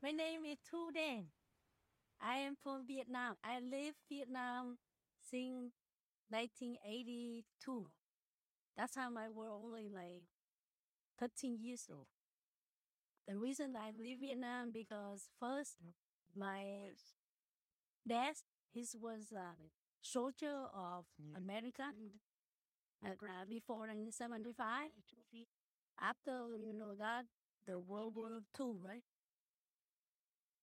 my 0.02 0.10
name 0.10 0.46
is 0.46 0.58
Tu 0.68 0.90
Dan. 0.92 1.26
I 2.20 2.38
am 2.38 2.56
from 2.64 2.88
Vietnam. 2.88 3.36
I 3.44 3.60
live 3.60 3.94
Vietnam 4.10 4.80
since 5.22 5.74
1982. 6.30 7.86
That 8.78 8.92
time 8.92 9.16
I 9.16 9.30
was 9.30 9.48
only 9.64 9.90
like 9.94 10.24
13 11.20 11.60
years 11.62 11.86
old. 11.92 12.08
The 13.28 13.38
reason 13.38 13.76
I 13.78 13.92
live 13.92 14.22
Vietnam 14.22 14.72
because 14.74 15.30
first 15.40 15.78
my 16.36 16.90
dad 18.08 18.34
he 18.74 18.86
was 19.00 19.32
a 19.32 19.54
soldier 20.02 20.66
of 20.74 21.06
America 21.38 21.94
uh, 23.06 23.46
before 23.48 23.86
1975. 23.86 24.90
After 26.02 26.48
you 26.58 26.74
know 26.74 26.96
that 26.98 27.26
the 27.70 27.80
World 27.80 28.16
War 28.16 28.42
II, 28.54 28.80
right? 28.84 29.04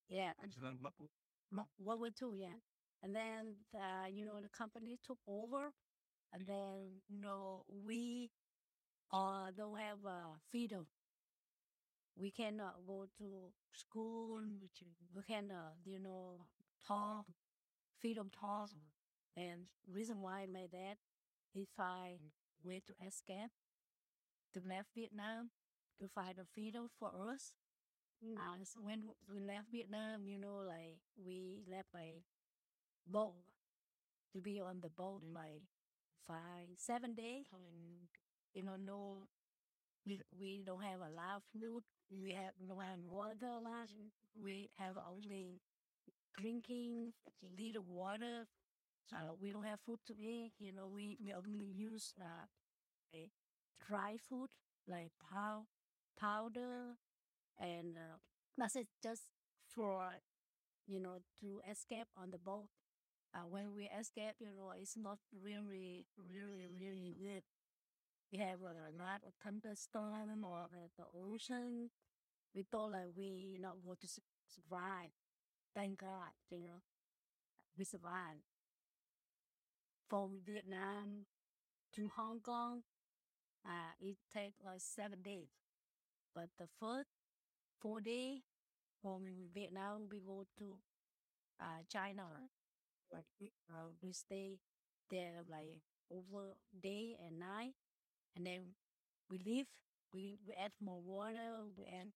Yeah. 0.09 0.33
World 1.79 2.01
War 2.01 2.11
II, 2.11 2.35
yeah. 2.35 2.57
And 3.03 3.15
then, 3.15 3.55
uh, 3.75 4.07
you 4.11 4.25
know, 4.25 4.41
the 4.41 4.49
company 4.49 4.99
took 5.07 5.19
over, 5.27 5.73
and 6.33 6.47
then, 6.47 7.01
you 7.09 7.21
know, 7.21 7.65
we 7.69 8.31
uh, 9.13 9.51
don't 9.57 9.79
have 9.79 9.99
uh, 10.07 10.37
freedom. 10.51 10.87
We 12.17 12.31
cannot 12.31 12.77
go 12.87 13.07
to 13.19 13.53
school. 13.73 14.41
We 15.15 15.23
cannot, 15.23 15.75
you 15.85 15.99
know, 16.01 16.47
talk, 16.87 17.27
freedom 18.01 18.31
talk. 18.31 18.71
And 19.37 19.67
reason 19.91 20.21
why 20.23 20.47
my 20.47 20.67
dad, 20.73 20.97
he 21.53 21.67
find 21.77 22.19
way 22.65 22.83
to 22.87 22.95
escape 23.07 23.51
to 24.53 24.61
left 24.69 24.89
Vietnam 24.95 25.51
to 26.01 26.09
find 26.09 26.39
a 26.39 26.45
freedom 26.55 26.89
for 26.99 27.11
us. 27.33 27.53
Mm. 28.25 28.37
Uh, 28.37 28.65
so 28.65 28.81
when 28.83 29.03
we 29.33 29.41
left 29.41 29.71
Vietnam, 29.73 30.27
you 30.29 30.39
know, 30.39 30.63
like 30.67 30.99
we 31.17 31.63
left 31.71 31.93
by 31.93 32.23
boat 33.07 33.35
to 34.33 34.41
be 34.41 34.61
on 34.61 34.81
the 34.81 34.89
boat 34.91 35.23
by 35.35 35.61
five, 36.27 36.69
seven 36.77 37.15
days. 37.15 37.47
And, 37.53 38.09
you 38.55 38.63
know, 38.63 38.77
no, 38.77 39.29
we, 40.07 40.21
we 40.39 40.63
don't 40.67 40.83
have 40.83 41.01
a 41.01 41.15
lot 41.15 41.37
of 41.39 41.43
food. 41.53 41.83
We 42.11 42.33
have 42.33 42.55
no 42.67 42.81
have 42.81 43.01
water. 43.09 43.61
We 44.41 44.71
have 44.79 44.97
only 45.11 45.61
drinking 46.39 47.13
little 47.59 47.85
water 47.89 48.47
uh, 49.15 49.35
we 49.41 49.53
don't 49.53 49.65
have 49.65 49.81
food 49.87 50.01
to 50.07 50.15
eat. 50.19 50.53
You 50.59 50.73
know, 50.73 50.89
we, 50.89 51.19
we 51.25 51.33
only 51.35 51.67
use 51.77 52.15
uh, 52.21 52.47
dry 53.87 54.17
food 54.29 54.51
like 54.89 55.11
pow- 55.31 55.67
powder 56.19 56.97
and 57.59 57.97
uh, 57.97 58.19
that's 58.59 58.77
it 58.77 58.89
just 59.03 59.25
for 59.69 60.11
you 60.87 61.01
know 61.01 61.19
to 61.41 61.61
escape 61.71 62.09
on 62.17 62.31
the 62.31 62.39
boat. 62.39 62.69
Uh, 63.35 63.47
when 63.51 63.75
we 63.77 63.91
escape, 63.99 64.37
you 64.41 64.49
know, 64.57 64.73
it's 64.81 64.97
not 64.97 65.19
really, 65.43 66.07
really, 66.17 66.67
really 66.81 67.17
good. 67.21 67.43
We 68.33 68.39
have 68.39 68.63
uh, 68.63 68.69
a 68.91 68.93
lot 68.99 69.23
of 69.27 69.35
thunderstorm 69.43 70.45
or 70.45 70.67
the 70.99 71.05
ocean. 71.15 71.91
We 72.55 72.65
thought 72.65 72.93
like 72.93 73.13
we 73.17 73.59
not 73.61 73.77
going 73.85 73.99
to 74.01 74.09
su- 74.09 74.23
survive. 74.49 75.11
Thank 75.75 76.01
God, 76.01 76.33
you 76.51 76.61
know, 76.61 76.83
we 77.79 77.85
survived. 77.85 78.43
From 80.09 80.41
Vietnam 80.45 81.27
to 81.95 82.09
Hong 82.17 82.41
Kong, 82.41 82.85
uh, 83.67 83.93
it 84.01 84.19
takes 84.33 84.63
like 84.65 84.81
seven 84.81 85.23
days. 85.23 85.51
But 86.37 86.51
the 86.61 86.69
first 86.81 87.09
four 87.81 88.01
day 88.03 88.43
from 89.03 89.25
Vietnam, 89.55 90.09
we 90.13 90.21
go 90.21 90.47
to 90.59 90.77
uh, 91.61 91.83
China. 91.89 92.27
Like 93.13 93.27
we- 93.41 93.55
uh, 93.71 93.91
we 94.03 94.13
stay 94.13 94.59
there 95.11 95.43
like 95.51 95.83
over 96.11 96.55
day 96.83 97.17
and 97.21 97.39
night, 97.41 97.75
and 98.37 98.47
then 98.47 98.75
we 99.31 99.39
leave. 99.39 99.67
We 100.15 100.39
we 100.47 100.55
add 100.55 100.73
more 100.81 101.01
water. 101.03 101.67
We 101.77 101.87
add 101.87 102.13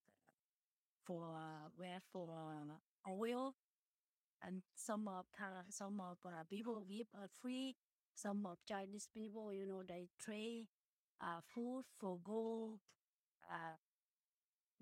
for 1.05 1.23
uh, 1.35 1.69
we 1.77 1.85
add 1.87 2.01
for 2.11 2.27
uh, 2.29 3.11
oil, 3.11 3.53
and 4.43 4.61
some 4.75 5.07
of 5.07 5.25
uh, 5.41 5.63
some 5.69 6.01
of 6.01 6.17
uh, 6.25 6.43
people 6.49 6.83
give 6.89 7.07
uh, 7.15 7.27
free. 7.41 7.75
Some 8.15 8.45
of 8.45 8.57
Chinese 8.67 9.09
people, 9.13 9.53
you 9.53 9.65
know, 9.65 9.83
they 9.87 10.07
trade 10.19 10.67
uh, 11.21 11.41
food 11.53 11.83
for 11.99 12.19
gold. 12.23 12.79
Uh, 13.49 13.75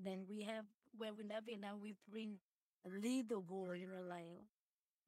then 0.04 0.26
we 0.30 0.44
have 0.44 0.66
when 0.98 1.16
we 1.18 1.24
left 1.24 1.46
Vietnam, 1.48 1.80
we 1.82 1.96
bring 2.10 2.38
a 2.86 2.90
little 2.90 3.42
gold, 3.42 3.78
you 3.78 3.88
know, 3.88 4.04
like 4.08 4.44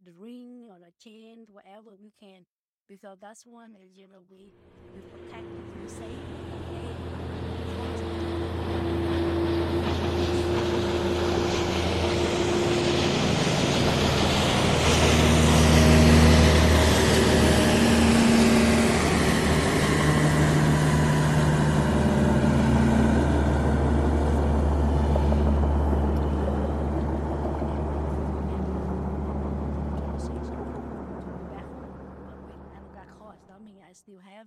the 0.04 0.12
ring 0.14 0.68
or 0.70 0.80
the 0.80 0.92
chain, 1.04 1.46
whatever 1.52 1.92
we 2.02 2.12
can, 2.22 2.46
because 2.88 3.18
that's 3.22 3.46
one 3.46 3.76
is 3.76 3.98
you 3.98 4.08
know 4.08 4.24
we 4.30 4.54
we 4.94 5.02
protect 5.02 5.48
we 5.82 5.88
save. 5.88 6.41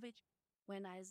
It. 0.03 0.15
When 0.67 0.85
I, 0.85 1.03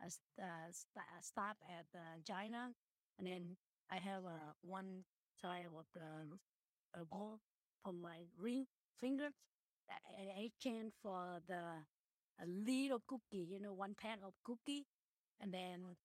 I 0.00 0.06
uh, 0.06 0.70
st- 0.70 1.22
stop 1.22 1.56
at 1.68 1.86
uh, 1.94 2.18
China, 2.26 2.70
and 3.18 3.26
then 3.26 3.56
I 3.90 3.96
have 3.96 4.24
uh, 4.24 4.52
one 4.62 5.04
side 5.40 5.66
of 5.66 5.84
the 5.94 6.38
a 7.00 7.04
ball 7.04 7.40
from 7.84 8.00
my 8.00 8.18
ring 8.38 8.66
finger. 8.98 9.30
I, 9.90 10.40
I 10.40 10.44
exchange 10.46 10.92
for 11.02 11.40
the 11.48 11.84
a 12.42 12.46
little 12.46 13.02
cookie, 13.06 13.46
you 13.50 13.60
know, 13.60 13.72
one 13.74 13.94
pack 14.00 14.18
of 14.24 14.34
cookie, 14.44 14.86
and 15.40 15.52
then 15.52 15.96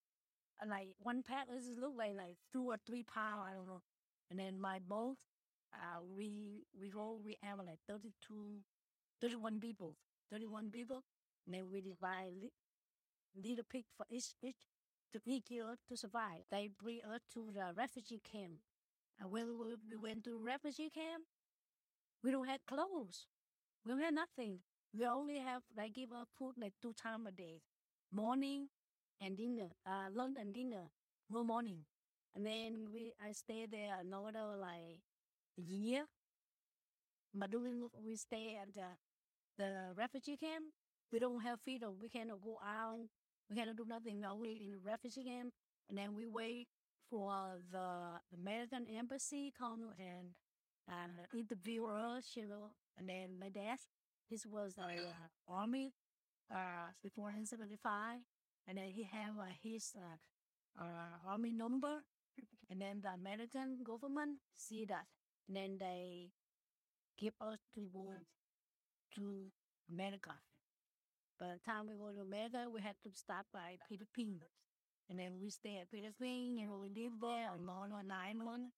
uh, 0.61 0.67
like 0.69 0.89
one 0.99 1.23
pack 1.23 1.47
is 1.55 1.71
look 1.79 1.93
like 1.97 2.15
like 2.15 2.37
two 2.51 2.67
or 2.71 2.77
three 2.85 3.03
pound, 3.03 3.41
I 3.49 3.53
don't 3.53 3.67
know. 3.67 3.81
And 4.29 4.39
then 4.39 4.59
my 4.59 4.79
both, 4.87 5.17
uh, 5.73 6.01
we 6.03 6.65
we 6.79 6.91
all 6.93 7.19
we 7.23 7.37
have 7.43 7.59
like 7.59 7.79
32, 7.87 8.61
31 9.21 9.59
people, 9.59 9.95
thirty 10.31 10.47
one 10.47 10.71
people, 10.71 11.03
then 11.47 11.69
we 11.71 11.81
divide 11.81 12.33
li- 12.41 12.51
little 13.35 13.65
pig 13.69 13.85
for 13.97 14.05
each 14.09 14.33
each 14.41 14.57
to 15.13 15.21
eat 15.25 15.45
kill 15.47 15.75
to 15.87 15.97
survive. 15.97 16.43
They 16.51 16.69
bring 16.69 17.01
us 17.03 17.21
to 17.33 17.51
the 17.53 17.73
refugee 17.75 18.21
camp. 18.23 18.59
And 19.19 19.31
when 19.31 19.47
we, 19.59 19.75
we 19.89 19.97
went 19.97 20.23
to 20.25 20.39
refugee 20.39 20.89
camp, 20.89 21.25
we 22.23 22.31
don't 22.31 22.47
have 22.47 22.65
clothes. 22.65 23.27
We 23.85 23.91
don't 23.91 24.01
have 24.01 24.13
nothing. 24.13 24.59
We 24.93 25.05
only 25.05 25.39
have 25.39 25.63
they 25.75 25.89
give 25.89 26.11
us 26.13 26.27
food 26.37 26.55
like 26.57 26.73
two 26.81 26.93
times 26.93 27.27
a 27.27 27.31
day, 27.31 27.61
morning 28.11 28.69
and 29.21 29.37
dinner, 29.37 29.69
uh, 29.85 30.09
lunch 30.13 30.37
and 30.39 30.53
dinner, 30.53 30.89
no 31.29 31.43
morning. 31.43 31.85
And 32.35 32.45
then 32.45 32.87
we 32.93 33.13
I 33.23 33.31
stay 33.33 33.67
there 33.71 33.97
another 34.01 34.57
like 34.59 35.01
year. 35.57 36.05
But 37.33 37.51
during 37.51 37.87
we 38.03 38.15
stay 38.15 38.55
at 38.61 38.73
the 38.73 38.87
the 39.57 39.93
refugee 39.95 40.37
camp, 40.37 40.65
we 41.11 41.19
don't 41.19 41.41
have 41.41 41.59
freedom. 41.61 41.95
We 42.01 42.09
cannot 42.09 42.41
go 42.43 42.57
out. 42.65 43.07
We 43.49 43.55
cannot 43.55 43.77
do 43.77 43.85
nothing. 43.87 44.21
We're 44.21 44.29
only 44.29 44.61
in 44.65 44.71
the 44.71 44.79
refugee 44.83 45.23
camp. 45.23 45.53
And 45.89 45.97
then 45.97 46.15
we 46.15 46.25
wait 46.27 46.67
for 47.09 47.59
the 47.71 48.19
American 48.33 48.87
embassy 48.97 49.53
come 49.57 49.91
and 49.99 50.33
and 50.87 51.11
interview 51.33 51.85
us, 51.85 52.31
you 52.35 52.47
know. 52.47 52.71
And 52.97 53.09
then 53.09 53.39
my 53.39 53.49
dad, 53.49 53.79
this 54.29 54.45
was 54.45 54.75
the 54.75 54.83
uh, 54.83 55.27
army, 55.47 55.93
uh, 56.51 56.93
before 57.01 57.25
1975. 57.33 58.19
And 58.67 58.77
then 58.77 58.89
he 58.89 59.03
have 59.03 59.37
uh, 59.39 59.49
his 59.61 59.93
uh, 59.95 60.83
uh, 60.83 61.29
army 61.29 61.51
number. 61.51 62.01
And 62.69 62.81
then 62.81 63.01
the 63.01 63.09
American 63.09 63.83
government 63.83 64.39
see 64.55 64.85
that. 64.85 65.05
And 65.47 65.55
then 65.57 65.77
they 65.79 66.29
give 67.17 67.33
us 67.39 67.59
to 67.75 67.89
to 69.15 69.51
America. 69.91 70.33
By 71.39 71.47
the 71.53 71.59
time 71.65 71.87
we 71.87 71.95
go 71.95 72.11
to 72.11 72.21
America, 72.21 72.67
we 72.71 72.81
had 72.81 72.95
to 73.03 73.11
stop 73.13 73.45
by 73.53 73.77
Philippines. 73.89 74.43
And 75.09 75.19
then 75.19 75.39
we 75.41 75.49
stay 75.49 75.77
at 75.81 75.89
Philippines, 75.89 76.59
and 76.61 76.71
we 76.81 76.89
live 76.89 77.13
there 77.21 77.51
a 77.53 77.59
month 77.59 77.93
or 77.93 78.03
nine 78.03 78.39
months 78.43 78.73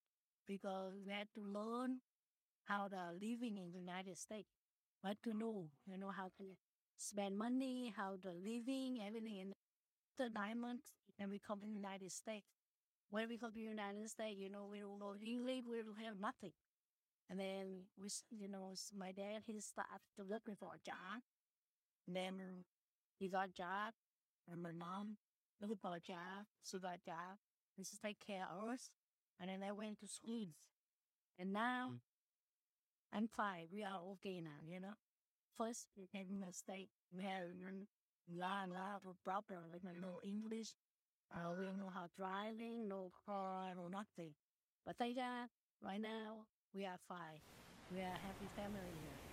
because 0.48 0.94
we 1.06 1.12
had 1.14 1.28
to 1.36 1.42
learn 1.42 2.00
how 2.66 2.88
to 2.90 3.14
living 3.14 3.58
in 3.58 3.72
the 3.72 3.80
United 3.80 4.18
States. 4.18 4.50
We 5.04 5.10
had 5.10 5.22
to 5.24 5.34
know, 5.34 5.70
you 5.88 5.98
know, 5.98 6.12
how 6.12 6.32
to 6.40 6.58
spend 6.98 7.38
money, 7.38 7.94
how 7.96 8.18
to 8.24 8.32
living, 8.32 9.00
everything. 9.06 9.40
And 9.42 9.54
after 10.12 10.34
nine 10.34 10.62
months, 10.62 10.94
then 11.20 11.30
we 11.30 11.40
come 11.40 11.60
to 11.62 11.68
the 11.68 11.74
United 11.74 12.12
States. 12.12 12.48
When 13.10 13.30
we 13.30 13.38
come 13.38 13.52
to 13.52 13.56
the 13.60 13.62
United 13.76 14.10
States, 14.10 14.40
you 14.40 14.50
know, 14.50 14.68
we 14.72 14.80
don't 14.80 15.00
know 15.00 15.16
English, 15.16 15.64
we 15.70 15.84
don't 15.84 16.00
have 16.06 16.20
nothing. 16.20 16.54
And 17.30 17.40
then 17.40 17.84
we, 17.98 18.10
you 18.32 18.50
know, 18.50 18.74
my 18.98 19.12
dad, 19.12 19.44
he 19.46 19.60
started 19.62 20.02
looking 20.18 20.56
for 20.60 20.72
a 20.76 20.80
job. 20.86 21.22
Then 22.08 22.66
he 23.20 23.28
got 23.30 23.50
a 23.50 23.54
job, 23.54 23.94
and 24.52 24.62
my 24.62 24.72
mom 24.72 25.18
looking 25.62 25.78
for 25.78 25.96
a 25.96 26.00
job. 26.00 26.46
She 26.64 26.80
got 26.80 26.96
a 26.96 27.06
job. 27.06 27.38
And 27.78 27.86
she 27.86 27.98
take 27.98 28.20
care 28.26 28.48
of 28.52 28.70
us. 28.70 28.90
And 29.40 29.50
then 29.50 29.64
I 29.64 29.72
went 29.72 30.00
to 30.00 30.08
school. 30.08 30.48
And 31.40 31.54
now 31.54 31.94
I'm 33.14 33.28
fine. 33.28 33.68
We 33.72 33.84
are 33.84 34.00
okay 34.14 34.42
now, 34.42 34.60
you 34.68 34.80
know. 34.80 34.96
First, 35.58 35.88
we 35.98 36.08
came 36.08 36.28
in 36.32 36.42
the 36.42 36.54
state. 36.54 36.90
We 37.16 37.24
had 37.24 37.44
a 37.44 38.36
lot, 38.40 38.70
lot 38.70 39.02
of 39.08 39.16
problems, 39.24 39.74
like 39.74 39.84
no 40.02 40.20
English. 40.24 40.74
Uh, 41.34 41.54
we 41.58 41.66
don't 41.66 41.80
know 41.80 41.92
how 41.94 42.08
driving, 42.18 42.88
no 42.88 43.12
car, 43.26 43.74
no 43.76 43.88
nothing. 43.90 44.34
But 44.86 44.98
thank 44.98 45.18
God, 45.18 45.50
right 45.84 46.02
now, 46.02 46.46
we 46.74 46.86
are 46.86 47.00
fine. 47.08 47.42
We 47.92 48.02
are 48.02 48.16
a 48.16 48.28
happy 48.28 48.50
family 48.56 49.00
here. 49.02 49.27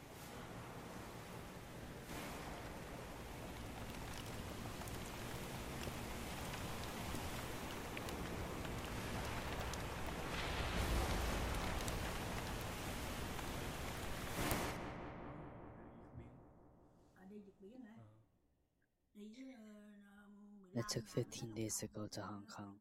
It 20.74 20.84
took 20.88 21.04
15 21.16 21.54
days 21.54 21.80
to 21.80 21.86
go 21.86 22.06
to 22.08 22.22
Hong 22.22 22.46
Kong. 22.46 22.78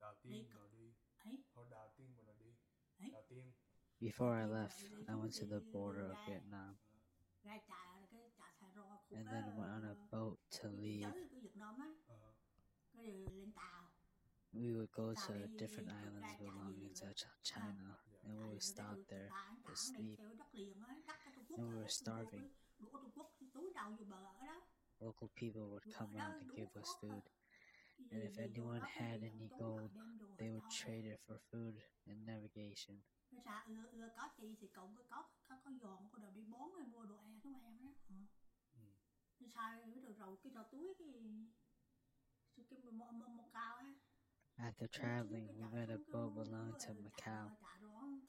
Đầu 0.00 0.14
tiên 0.22 0.48
rồi 0.54 0.68
đi. 0.72 0.94
Hồi 1.54 1.66
đầu 1.70 1.90
tiên 1.96 2.14
mà 2.16 2.22
rồi 2.22 2.36
đi. 2.38 2.54
Đầu 3.12 3.22
tiên. 3.28 3.52
Before 4.00 4.34
I 4.40 4.46
left, 4.46 4.90
I 5.08 5.14
went 5.14 5.32
to 5.40 5.46
the 5.46 5.60
border 5.72 6.10
of 6.10 6.16
Vietnam 6.28 6.76
and 9.10 9.26
then 9.30 9.44
went 9.56 9.70
on 9.70 9.84
a 9.84 9.94
boat 10.10 10.38
to 10.62 10.68
leave. 10.68 11.12
Ờ. 12.06 12.32
cái 12.92 13.06
rồi 13.06 13.30
lên 13.30 13.52
tàu 13.52 13.92
we 14.54 14.72
would 14.72 14.92
go 14.92 15.14
to 15.14 15.32
different 15.56 15.88
islands 15.88 16.36
belonging 16.38 16.92
to 17.00 17.06
China, 17.42 17.96
and 18.24 18.36
we 18.36 18.44
would 18.52 18.62
stop 18.62 18.96
there 19.08 19.28
to 19.66 19.72
sleep. 19.74 20.20
And 21.56 21.68
we 21.68 21.74
were 21.74 21.88
starving. 21.88 22.46
Local 25.00 25.30
people 25.34 25.68
would 25.70 25.86
come 25.98 26.12
out 26.18 26.34
and 26.40 26.50
give 26.56 26.70
us 26.80 26.94
food. 27.00 27.22
And 28.10 28.22
if 28.22 28.38
anyone 28.38 28.82
had 28.98 29.20
any 29.22 29.50
gold, 29.58 29.90
they 30.38 30.50
would 30.50 30.68
trade 30.70 31.06
it 31.06 31.20
for 31.26 31.38
food 31.50 31.74
and 32.08 32.26
navigation. 32.26 32.96
Nó 33.32 33.42
ra 33.44 33.64
ưa 33.66 33.86
ưa 33.92 34.08
có 34.16 34.28
chi 34.36 34.56
thì 34.60 34.68
cậu 34.72 34.90
có 34.96 35.02
có 35.10 35.28
có, 35.48 35.56
có 35.64 35.70
dọn 35.82 36.08
cô 36.12 36.22
đầu 36.22 36.30
đi 36.34 36.42
bón 36.50 36.68
rồi 36.76 36.86
mua 36.86 37.04
đồ 37.04 37.16
ăn 37.16 37.40
xuống 37.40 37.54
ăn 37.54 37.78
đó. 37.84 37.92
Ờ. 38.08 38.14
Ừ. 38.74 38.80
Nó 39.40 39.48
sai 39.54 39.80
rồi 39.80 40.12
rồi 40.18 40.36
cái 40.42 40.52
đầu 40.54 40.64
túi 40.72 40.94
cái 40.98 41.08
cái 42.56 42.64
cái 42.82 42.92
một 42.92 43.12
một 43.12 43.28
một 43.28 43.48
cao 43.52 43.76
á. 43.76 43.94
After 44.58 44.86
traveling, 44.92 45.48
we 45.58 45.66
met 45.72 45.88
a 45.88 45.96
boat 46.12 46.34
belonging 46.34 46.78
to 46.86 46.92
Macau, 47.04 47.50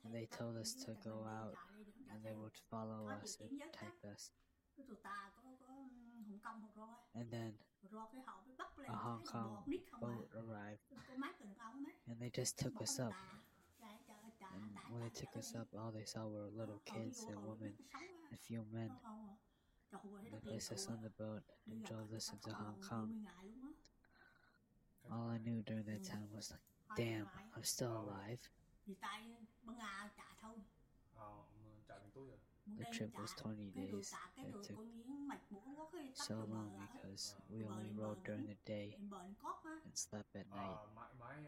and 0.03 0.13
they 0.13 0.25
told 0.37 0.55
us 0.57 0.73
to 0.85 0.93
go 1.03 1.15
out, 1.39 1.57
and 2.13 2.23
they 2.23 2.33
would 2.33 2.55
follow 2.69 3.07
us 3.23 3.41
and 3.41 3.49
protect 3.59 4.03
us. 4.13 4.31
Cái 4.77 4.85
tụi 4.87 4.97
ta 5.03 5.31
có 5.35 5.41
có 5.67 5.73
Hồng 5.73 6.39
Kông 6.43 6.61
một 6.61 6.69
rồi. 6.75 6.95
And 7.13 7.31
then 7.31 7.53
Rồi 7.91 8.07
cái 8.11 8.21
họ 8.25 8.41
mới 8.45 8.55
bắt 8.55 8.77
lên 8.79 8.91
a 8.91 8.95
Hong 8.95 9.23
Kong 9.25 9.53
bọt 9.55 9.67
nít 9.67 9.81
không 9.91 10.03
à. 10.03 10.07
boat 10.07 10.29
arrived, 10.31 10.81
Có 11.07 11.15
mát 11.17 11.39
gần 11.39 11.53
ông 11.57 11.85
ấy. 11.85 11.95
and 12.07 12.19
they 12.19 12.29
just 12.29 12.57
took 12.63 12.81
us 12.81 12.99
up. 12.99 13.13
And 14.39 14.75
when 14.91 14.99
they 15.01 15.09
took 15.21 15.35
us 15.39 15.55
up, 15.55 15.67
all 15.73 15.91
they 15.93 16.05
saw 16.05 16.27
were 16.27 16.49
little 16.51 16.79
kids 16.85 17.23
and 17.27 17.37
women, 17.45 17.75
a 18.31 18.37
few 18.37 18.63
men. 18.71 18.89
They 20.31 20.39
placed 20.41 20.71
us 20.73 20.89
on 20.89 21.01
the 21.01 21.09
boat 21.17 21.43
and 21.67 21.83
drove 21.85 22.11
us 22.15 22.31
into 22.33 22.51
Hong 22.53 22.81
Kong. 22.89 23.25
All 25.11 25.29
I 25.29 25.37
knew 25.37 25.61
during 25.63 25.85
that 25.85 26.03
time 26.03 26.27
was 26.35 26.51
like, 26.51 26.63
damn, 26.97 27.27
I'm 27.55 27.63
still 27.63 27.91
alive. 27.91 28.39
Túi 32.83 32.91
The 32.91 32.99
trip 32.99 33.09
was 33.19 33.33
20 33.43 33.71
days. 33.75 34.11
trả 34.11 34.43
It 34.43 34.53
took 34.53 34.77
cô 34.77 34.83
Nghiến 34.83 35.27
mệt 35.27 35.39
mũi 35.49 35.61
quá 35.75 35.85
cái 35.93 36.07
tắt 36.17 36.23
so 36.27 36.35
long 36.35 36.77
because 36.79 37.35
we 37.49 37.67
only 37.69 37.89
rode 37.97 38.21
during 38.25 38.47
the 38.47 38.55
day 38.65 38.89
Bên 38.91 39.09
bờ 39.09 39.33
cót 39.41 39.55
á. 39.65 39.71
and 39.83 39.95
slept 39.99 40.33
at 40.35 40.45
night. 40.47 40.77
Ờ, 40.77 40.87
mãi 40.95 41.13
mãi 41.19 41.45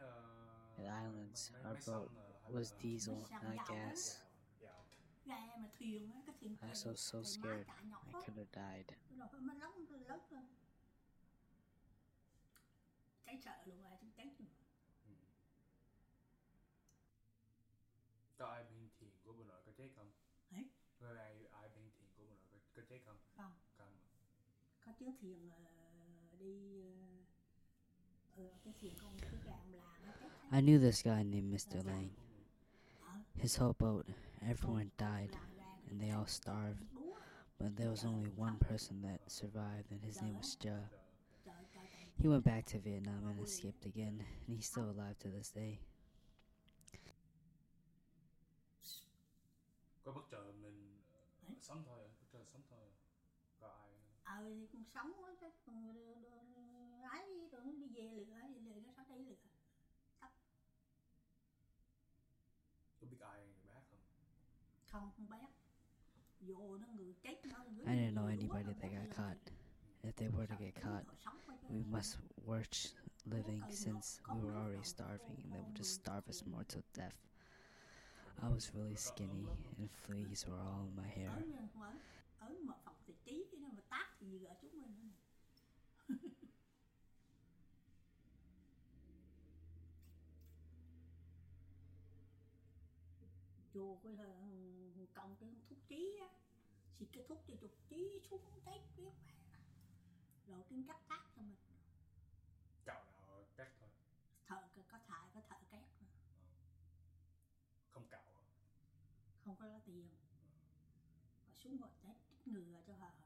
At 0.78 1.04
islands, 1.04 1.52
our 1.70 1.88
boat 1.90 2.10
was 2.50 2.74
diesel, 2.82 3.16
Mấy 3.16 3.26
sông 3.30 3.56
not 3.56 3.68
gas. 3.70 4.18
Dạo. 4.62 4.86
Ghe 5.26 5.58
mà 5.58 5.70
thuyền 5.80 6.12
á, 6.12 6.22
cái 6.26 6.36
thuyền 6.40 6.58
I 6.62 6.68
was 6.70 6.74
so 6.74 6.94
so 6.96 7.24
scared. 7.24 7.68
chạy 7.68 7.86
nhọc 7.86 8.06
I 8.08 8.14
á. 8.14 8.20
could 8.26 8.38
have 8.38 8.78
died. 8.78 8.88
Rồi 9.20 9.28
phải 9.32 9.42
mới 9.42 9.56
lóng 9.60 9.86
lớn 9.90 10.20
lên. 10.32 10.46
Cháy 13.26 13.42
sợ 13.46 13.52
luôn 13.66 13.84
à, 13.84 13.98
chứ 14.02 14.08
cháy 14.18 14.26
luôn. 14.40 14.48
Ừ. 15.06 15.12
Có 18.38 18.46
ai 18.48 18.64
bên 18.64 18.90
thiền 19.00 19.10
của 19.24 19.34
bà 19.34 19.44
nội 19.46 19.62
có 19.66 19.72
chết 19.78 19.90
không? 19.96 20.12
Ấy. 20.52 20.70
Có 21.00 21.08
ai 21.18 21.46
ai 21.52 21.70
bên 21.70 21.90
thiền 22.00 22.08
của 22.18 22.24
bà 22.30 22.36
nội 22.36 22.46
có, 22.52 22.58
có 22.76 22.82
chết 22.90 23.00
không? 23.06 23.18
Không. 23.38 23.54
Không. 23.78 23.94
Có 24.85 24.85
chuyến 24.85 24.85
thuyền 24.85 24.85
ờ, 24.85 24.85
đi 24.85 24.85
ờ, 24.85 24.85
ờ, 24.85 24.85
cái 24.85 24.85
thuyền 24.85 24.85
con 24.85 24.85
cái 24.85 24.85
gà 24.85 24.85
ông 24.85 24.85
làng 25.00 25.62
nó 28.66 28.72
cháy 28.82 28.92
I 30.52 30.62
knew 30.62 30.80
this 30.80 31.04
guy 31.04 31.24
named 31.24 31.54
Mr. 31.54 31.84
Lang. 31.86 32.10
His 33.36 33.58
whole 33.58 33.74
boat, 33.80 34.06
everyone 34.42 34.92
died, 34.98 35.36
and 35.90 36.00
they 36.00 36.12
all 36.12 36.28
starved. 36.28 36.84
But 37.58 37.76
there 37.76 37.90
was 37.90 38.06
only 38.06 38.30
one 38.38 38.58
person 38.60 39.02
that 39.02 39.20
survived, 39.28 39.92
and 39.92 40.02
his 40.04 40.22
name 40.22 40.38
was 40.38 40.58
Ja. 40.64 40.78
He 42.22 42.28
went 42.28 42.44
back 42.44 42.66
to 42.66 42.80
Vietnam 42.80 43.28
and 43.28 43.40
escaped 43.40 43.86
again, 43.86 44.24
and 44.48 44.56
he's 44.56 44.68
still 44.68 44.90
alive 44.90 45.18
to 45.20 45.30
this 45.30 45.52
day. 45.56 45.80
Có 50.04 50.12
bất 50.12 50.22
chợt 50.32 50.52
mình 50.62 50.98
sống 51.60 51.84
thôi 51.86 52.04
à? 52.04 52.10
Bất 52.20 52.28
chợt 52.32 52.44
sống 52.54 52.62
thôi 52.70 52.80
à? 52.80 52.94
Có 53.60 54.25
ai 54.36 54.44
ờ 54.44 54.56
thì 54.60 54.68
cũng 54.72 54.84
sống 54.84 55.24
á 55.24 55.32
chứ. 55.42 55.48
Còn 55.66 55.94
đưa- 55.94 56.14
đưa- 56.16 57.10
ấy 57.12 57.48
rồi 57.52 57.64
đi 57.66 57.88
về 57.96 58.02
lửa 58.10 58.40
đi 58.54 58.60
lửa 58.60 58.80
nó 58.86 58.92
sát 58.98 59.10
đi 59.10 59.16
lửa 59.26 59.36
có 63.02 63.08
biết 63.12 63.20
ai 63.22 63.54
bác 63.68 63.82
không? 63.90 64.00
không 64.92 65.12
không 65.18 65.28
biết 65.30 65.48
vô 66.40 66.78
nó 66.78 66.88
người 66.88 67.14
chết 67.24 67.46
nó 67.46 67.58
người 67.64 67.86
I 67.86 67.94
didn't 68.00 68.14
know 68.14 68.28
anybody 68.28 68.74
that 68.82 68.92
got 68.92 69.16
caught. 69.18 69.38
If 70.04 70.12
they 70.18 70.30
were 70.30 70.48
to 70.48 70.56
get 70.60 70.76
caught, 70.76 71.06
we 71.70 71.84
must 71.92 72.18
work 72.46 72.92
living 73.26 73.62
since 73.72 74.22
we 74.28 74.42
were 74.42 74.56
already 74.56 74.84
starving, 74.84 75.38
and 75.44 75.52
they 75.54 75.62
would 75.62 75.76
just 75.76 75.94
starve 76.02 76.28
us 76.30 76.44
more 76.46 76.64
to 76.64 76.80
death. 76.94 77.16
I 78.44 78.50
was 78.50 78.76
really 78.76 78.96
skinny, 78.96 79.48
and 79.78 79.90
fleas 79.92 80.46
were 80.48 80.60
all 80.60 80.86
in 80.88 80.96
my 80.96 81.08
hair. 81.08 81.32
Tác 83.96 84.08
thì 84.20 84.40
gỡ 84.40 84.54
chúng 84.62 84.82
mình 84.82 85.12
chùa 93.74 93.96
cái 94.04 94.16
thằng 94.16 95.08
cộng 95.14 95.36
cái 95.40 95.50
thuốc 95.70 95.80
trí 95.88 96.18
á. 96.22 96.30
Xịt 97.00 97.10
cái 97.14 97.24
thuốc 97.28 97.44
cho 97.48 97.54
chuột 97.62 97.72
trí 97.90 98.20
xuống 98.30 98.42
chết 98.66 98.80
biết 98.98 99.12
mà. 99.24 99.60
Rồi 100.48 100.64
tiếng 100.70 100.88
cắt 100.88 100.98
tác 101.10 101.24
cho 101.36 101.42
mình. 101.42 101.58
Cạo 102.86 103.04
nào 103.06 103.46
cắt 103.56 103.68
thôi. 103.80 103.90
thợ 104.46 104.68
có 104.92 105.00
thợ 105.08 105.30
có 105.34 105.42
thợ 105.50 105.56
cắt 105.72 105.84
mà. 106.02 106.08
Không 107.90 108.08
cạo 108.10 108.22
à? 108.22 108.42
không 109.46 109.56
có 109.60 109.80
tiền. 109.86 110.10
Họ 111.46 111.54
xuống 111.64 111.78
họ 111.78 111.90
test 112.04 112.18
ngừa 112.46 112.82
cho 112.88 112.94
họ 112.94 113.25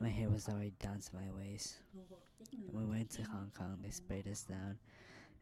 My 0.00 0.08
hair 0.08 0.30
was 0.30 0.48
already 0.48 0.72
down 0.78 1.00
to 1.00 1.10
my 1.14 1.30
waist. 1.36 1.76
When 2.70 2.86
we 2.86 2.90
went 2.90 3.10
to 3.10 3.22
Hong 3.22 3.50
Kong, 3.56 3.78
they 3.82 3.90
sprayed 3.90 4.26
us 4.28 4.42
down, 4.44 4.78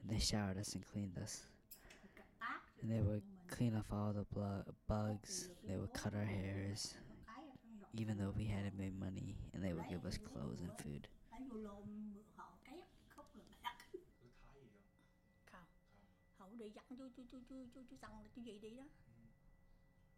and 0.02 0.10
they 0.10 0.18
showered 0.18 0.58
us 0.58 0.74
and 0.74 0.84
cleaned 0.92 1.16
us. 1.18 1.42
And 2.82 2.90
they 2.90 3.00
would 3.00 3.22
clean 3.48 3.76
off 3.76 3.86
all 3.92 4.12
the 4.12 4.24
bugs. 4.88 5.50
They 5.68 5.76
would 5.76 5.92
cut 5.92 6.14
our 6.14 6.24
hairs, 6.24 6.94
even 7.94 8.18
though 8.18 8.32
we 8.36 8.46
hadn't 8.46 8.78
made 8.78 8.98
money, 8.98 9.36
and 9.54 9.62
they 9.62 9.72
would 9.72 9.88
give 9.88 10.04
us 10.06 10.18
clothes 10.18 10.60
and 10.60 10.72
food. 10.82 11.08
dặn 18.00 18.12
là 18.12 18.28
đi 18.34 18.76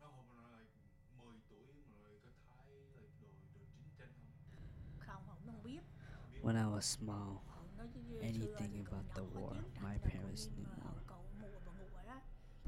đó 0.01 0.23
nó 0.29 0.50
When 6.43 6.57
I 6.57 6.67
was 6.67 6.85
small, 6.85 7.43
anything 8.23 8.87
about 8.87 9.15
the 9.15 9.25
war, 9.39 9.53
my 9.83 9.97
parents 9.99 10.49
knew 10.57 10.67
more. 10.83 10.95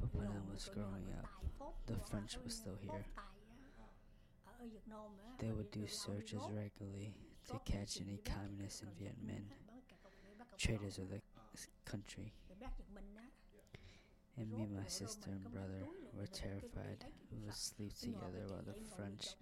But 0.01 0.15
when 0.15 0.29
I 0.29 0.53
was 0.53 0.69
growing 0.75 1.07
up, 1.19 1.29
the 1.87 1.97
French 2.11 2.37
was 2.45 2.55
still 2.55 2.77
here. 2.81 3.05
They 5.39 5.51
would 5.51 5.71
do 5.71 5.87
searches 5.87 6.43
regularly 6.53 7.15
to 7.51 7.59
catch 7.65 8.01
any 8.01 8.21
communists 8.25 8.83
and 8.83 8.91
Viet 8.99 9.17
Minh, 9.27 9.49
traitors 10.59 10.99
of 10.99 11.09
the 11.11 11.21
country. 11.85 12.33
And 14.37 14.51
me 14.51 14.67
my 14.67 14.87
sister 14.87 15.31
and 15.31 15.51
brother 15.53 15.87
were 16.15 16.27
terrified. 16.27 17.05
We 17.31 17.39
would 17.45 17.55
sleep 17.55 17.93
together 17.99 18.47
while 18.49 18.63
the 18.65 18.75
French, 18.97 19.35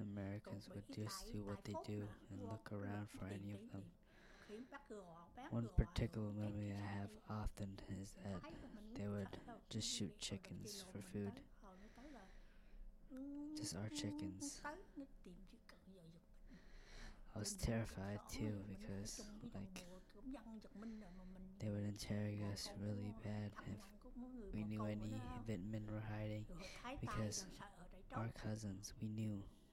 Americans 0.00 0.68
would 0.74 0.84
just 0.94 1.32
do 1.32 1.42
what 1.44 1.64
they 1.64 1.74
do 1.86 2.02
and 2.30 2.40
look 2.50 2.70
around 2.72 3.08
for 3.18 3.26
any 3.26 3.52
of 3.52 3.60
them. 3.72 3.82
One 5.50 5.68
particular 5.76 6.28
memory 6.32 6.72
I 6.72 6.98
have 7.00 7.10
often 7.30 7.78
is 8.00 8.12
that 8.24 8.40
they 8.94 9.08
would 9.08 9.28
just 9.70 9.88
shoot 9.88 10.18
chickens 10.18 10.84
for 10.92 11.00
food. 11.02 11.32
Just 13.56 13.76
our 13.76 13.88
chickens. 13.94 14.60
I 17.34 17.38
was 17.38 17.54
terrified 17.54 18.20
too 18.30 18.52
because, 18.68 19.22
like, 19.54 19.84
they 21.58 21.68
would 21.68 21.84
interrogate 21.84 22.44
us 22.52 22.68
really 22.80 23.12
bad 23.24 23.52
if 23.66 24.54
we 24.54 24.64
knew 24.64 24.84
any 24.84 25.22
Minh 25.48 25.90
were 25.90 26.02
hiding. 26.16 26.44
Because 27.00 27.46
Our 28.14 28.28
cousins, 28.42 28.92
we 29.00 29.08
knew, 29.08 29.42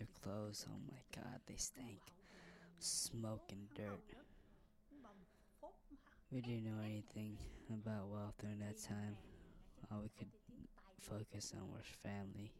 their 0.00 0.08
clothes, 0.24 0.64
oh 0.64 0.80
my 0.88 0.96
god, 1.12 1.44
they 1.46 1.56
stank. 1.56 2.00
Smoke 2.78 3.52
and 3.52 3.68
dirt. 3.76 4.00
We 6.32 6.40
didn't 6.40 6.64
know 6.64 6.80
anything 6.82 7.36
about 7.68 8.08
wealth 8.08 8.32
during 8.40 8.60
that 8.60 8.80
time. 8.80 9.16
All 9.92 10.00
we 10.00 10.08
could 10.16 10.32
focus 10.98 11.52
on 11.52 11.68
was 11.68 11.84
family. 12.00 12.50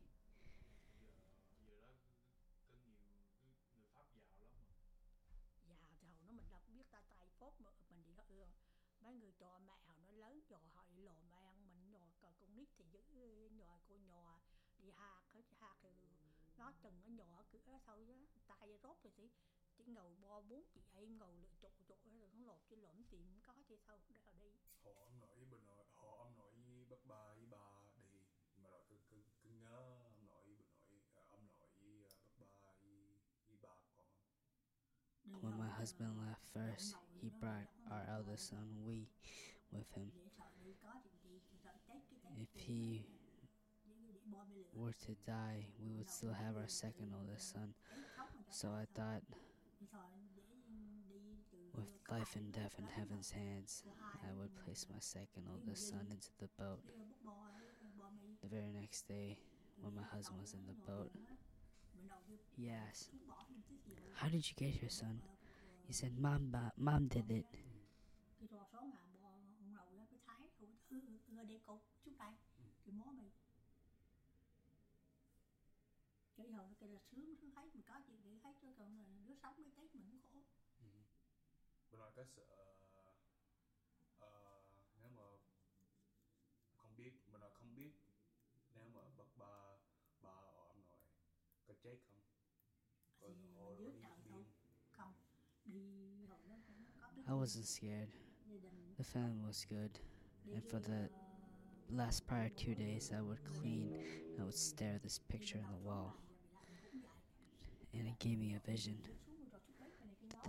già 5.64 5.76
thì 5.90 5.96
hồi 6.07 6.20
nó 6.22 6.33
mình 6.33 6.46
đâu 6.50 6.61
có 6.66 6.72
biết 6.74 6.85
tay 6.90 7.03
tay 7.11 7.29
phốt 7.38 7.53
mà 7.59 7.70
mình 7.90 8.03
đi 8.05 8.16
ừ, 8.29 8.44
mấy 9.00 9.14
người 9.14 9.33
trò 9.38 9.59
mẹ 9.59 9.72
họ 9.87 9.94
nó 10.05 10.11
lớn 10.11 10.40
rồi 10.48 10.61
họ 10.74 10.85
đi 10.88 11.03
lò 11.03 11.22
mẹ 11.31 11.37
ăn 11.37 11.68
mình 11.68 11.90
nhò 11.90 12.14
còn 12.20 12.33
con 12.40 12.57
nít 12.57 12.68
thì 12.79 12.85
giữ 12.92 13.00
nhò 13.50 13.79
cô 13.88 13.94
nhò 13.96 14.40
đi 14.79 14.90
hạt 14.90 15.20
hết 15.35 15.42
hạt 15.59 15.74
thì 15.83 15.90
nó 16.59 16.72
chừng 16.83 17.00
nó 17.00 17.09
nhò 17.09 17.44
cửa 17.53 17.66
đó 17.66 17.79
thôi 17.87 18.07
á 18.09 18.16
tay 18.46 18.79
rốt 18.83 18.96
rồi 19.03 19.10
thì 19.28 19.74
chỉ 19.76 19.85
ngầu 19.85 20.14
bo 20.20 20.40
bốn 20.40 20.64
chị 20.74 20.80
em 20.94 21.18
ngầu 21.18 21.35
lựa 21.37 21.52
trụ 21.61 21.68
trụ 21.88 21.94
rồi 22.20 22.30
nó 22.33 22.46
lột 22.46 22.61
chứ 22.70 22.76
lộn 22.76 23.04
tìm 23.11 23.40
có 23.46 23.54
chứ 23.68 23.76
sao 23.87 23.98
đâu 24.22 24.35
đi. 24.38 24.50
Họ 24.85 24.92
ông 25.04 25.20
nội 25.20 25.37
với 25.37 25.46
bà 25.50 25.59
nội 25.66 25.85
họ 25.94 26.16
ông 26.18 26.37
nội 26.38 26.52
với 26.64 26.85
bác 26.90 27.04
ba 27.06 27.35
với 27.35 27.46
bà 27.46 27.83
đi. 28.12 28.18
Mà 28.56 28.70
rồi 28.70 28.83
cứ 28.88 28.96
cứ 29.11 29.22
cứ 29.42 29.50
nhớ 29.50 30.00
ông 30.04 30.26
nội 30.26 30.56
bà 30.56 30.62
nội 31.02 31.28
ông 31.30 31.48
nội 31.48 31.68
với 31.80 32.00
bác 32.38 32.48
ba 32.62 32.72
với 32.83 33.18
với 33.48 33.56
bà 33.62 33.74
con. 33.96 34.06
When 35.42 35.59
my 35.59 35.68
husband 35.78 36.16
left 36.18 36.44
first, 36.54 36.94
he 37.22 37.28
brought 37.40 37.68
our 37.90 38.06
eldest 38.09 38.50
son, 38.50 38.85
We, 38.87 39.04
with 39.70 39.85
him. 39.96 40.11
để 40.14 40.28
sợ 40.38 40.50
đi 40.64 40.74
có 40.83 41.00
chuyện 41.04 41.14
gì 41.22 41.40
thì 41.50 41.59
sợ 41.64 41.72
chết 41.88 42.00
cái 42.11 42.18
chết 42.22 42.30
If 42.37 42.46
he 42.54 43.02
để 43.85 44.12
để 44.12 44.20
bo 44.26 44.44
bê 44.44 44.56
lửa 44.56 44.72
were 44.74 44.92
to 44.92 45.14
die, 45.26 45.66
we 45.78 45.96
would 45.96 46.09
still 46.09 46.33
have 46.33 46.61
our 46.61 46.70
second 46.70 47.14
oldest 47.14 47.54
son. 47.54 47.72
So 48.50 48.68
I 48.68 48.84
thought, 48.94 49.22
with 51.74 51.88
life 52.10 52.36
and 52.36 52.52
death 52.52 52.74
in 52.78 52.86
heaven's 52.86 53.30
hands, 53.32 53.82
I 54.22 54.32
would 54.32 54.54
place 54.64 54.86
my 54.90 54.98
second 55.00 55.44
oldest 55.50 55.88
son 55.88 56.06
into 56.10 56.30
the 56.38 56.48
boat. 56.58 56.80
The 58.42 58.48
very 58.48 58.72
next 58.72 59.06
day, 59.08 59.38
when 59.80 59.94
my 59.94 60.02
husband 60.02 60.40
was 60.40 60.52
in 60.54 60.66
the 60.66 60.74
boat, 60.92 61.12
he 62.56 62.68
asked, 62.70 63.10
How 64.14 64.28
did 64.28 64.48
you 64.48 64.54
get 64.56 64.80
your 64.80 64.90
son? 64.90 65.22
He 65.86 65.92
said, 65.92 66.18
Mom, 66.18 66.50
ba- 66.50 66.72
Mom 66.76 67.08
did 67.08 67.30
it. 67.30 67.46
Cái 76.50 76.56
hồi 76.56 76.66
nó 76.68 76.74
kêu 76.80 76.88
là 76.88 76.98
sướng 77.00 77.34
sướng 77.36 77.50
thấy 77.54 77.70
mình 77.74 77.82
có 77.82 78.00
chuyện 78.06 78.22
để 78.24 78.38
thấy 78.42 78.54
chứ 78.60 78.74
còn 78.78 78.98
là 78.98 79.04
đứa 79.26 79.34
sống 79.34 79.54
mới 79.62 79.70
thấy 79.76 79.88
mình 79.92 80.02
cũng 80.10 80.20
khổ. 80.32 80.42
Bà 81.90 81.98
nội 81.98 82.12
có 82.16 82.24
sợ 82.24 82.42
ờ, 84.18 84.62
nếu 85.00 85.10
mà 85.10 85.22
không 86.76 86.96
biết 86.96 87.12
bà 87.32 87.38
nội 87.38 87.50
không 87.58 87.74
biết 87.74 87.92
nếu 88.74 88.88
mà 88.88 89.00
bác 89.18 89.36
ba 89.36 89.76
bà 90.22 90.32
hoặc 90.32 90.68
ông 90.68 90.82
nội 90.86 90.98
có 91.66 91.74
chết 91.82 91.98
không? 92.08 92.20
Có 93.20 93.28
thì 93.36 93.48
họ 93.54 93.70
mình 93.70 93.78
dưới 93.78 93.92
trời 94.02 94.16
biển 94.24 94.32
thôi 94.32 94.44
không. 94.90 95.14
Đi 95.64 96.24
hồi 96.26 96.38
nó 96.48 96.56
cũng 96.66 96.84
có 97.00 97.12
cái 97.16 97.24
I 97.26 97.32
wasn't 97.32 97.64
scared. 97.64 98.10
The 98.98 99.04
family 99.04 99.42
was 99.46 99.64
good. 99.68 99.90
And 100.54 100.64
for 100.64 100.80
the 100.80 101.08
last 101.88 102.26
prior 102.26 102.50
two 102.56 102.74
days, 102.74 103.12
I 103.12 103.20
would 103.20 103.44
clean. 103.60 103.94
I 104.38 104.42
would 104.42 104.54
stare 104.54 104.94
at 104.94 105.02
this 105.02 105.20
picture 105.28 105.60
on 105.60 105.72
the 105.72 105.88
wall. 105.88 106.29
And 107.92 108.07
it 108.07 108.18
gave 108.18 108.38
me 108.38 108.55
a 108.55 108.70
vision. 108.70 108.96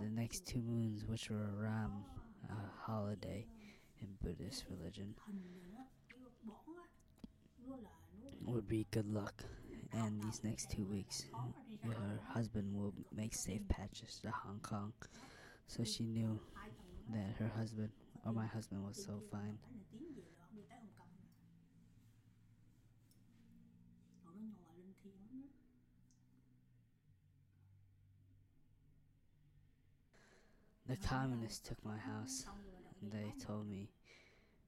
The 0.00 0.08
next 0.08 0.46
two 0.46 0.60
moons, 0.60 1.04
which 1.06 1.30
were 1.30 1.44
a 1.44 1.62
Ram, 1.62 2.04
a 2.48 2.90
holiday 2.90 3.46
in 4.00 4.08
Buddhist 4.22 4.64
religion, 4.70 5.14
would 8.44 8.68
be 8.68 8.86
good 8.90 9.12
luck. 9.12 9.44
And 9.92 10.22
these 10.22 10.42
next 10.42 10.70
two 10.70 10.84
weeks, 10.84 11.24
your 11.84 11.96
husband 12.28 12.74
will 12.74 12.94
make 13.14 13.34
safe 13.34 13.66
patches 13.68 14.20
to 14.22 14.30
Hong 14.30 14.60
Kong. 14.60 14.92
So 15.66 15.84
she 15.84 16.04
knew 16.04 16.40
that 17.10 17.34
her 17.38 17.50
husband, 17.56 17.90
or 18.24 18.32
my 18.32 18.46
husband, 18.46 18.84
was 18.84 19.04
so 19.04 19.20
fine. 19.30 19.58
phải 19.62 19.76
là 19.76 19.84
tiếng 19.90 20.14
về 20.14 20.22
đó 20.38 20.48
đi 20.52 20.62
tới 20.68 20.78
Hồng 20.78 20.88
Kông 20.96 21.10
rồi 24.24 24.34
nó 24.34 24.42
nhòa 24.42 24.74
lên 24.74 24.92
thiên 25.02 25.14
lắm 25.22 25.42
đó 25.42 25.48
The 30.92 31.08
communists 31.08 31.66
took 31.68 31.82
my 31.86 31.96
house. 31.96 32.44
đợi 33.00 33.10
They 33.12 33.32
told 33.46 33.66
me 33.66 33.86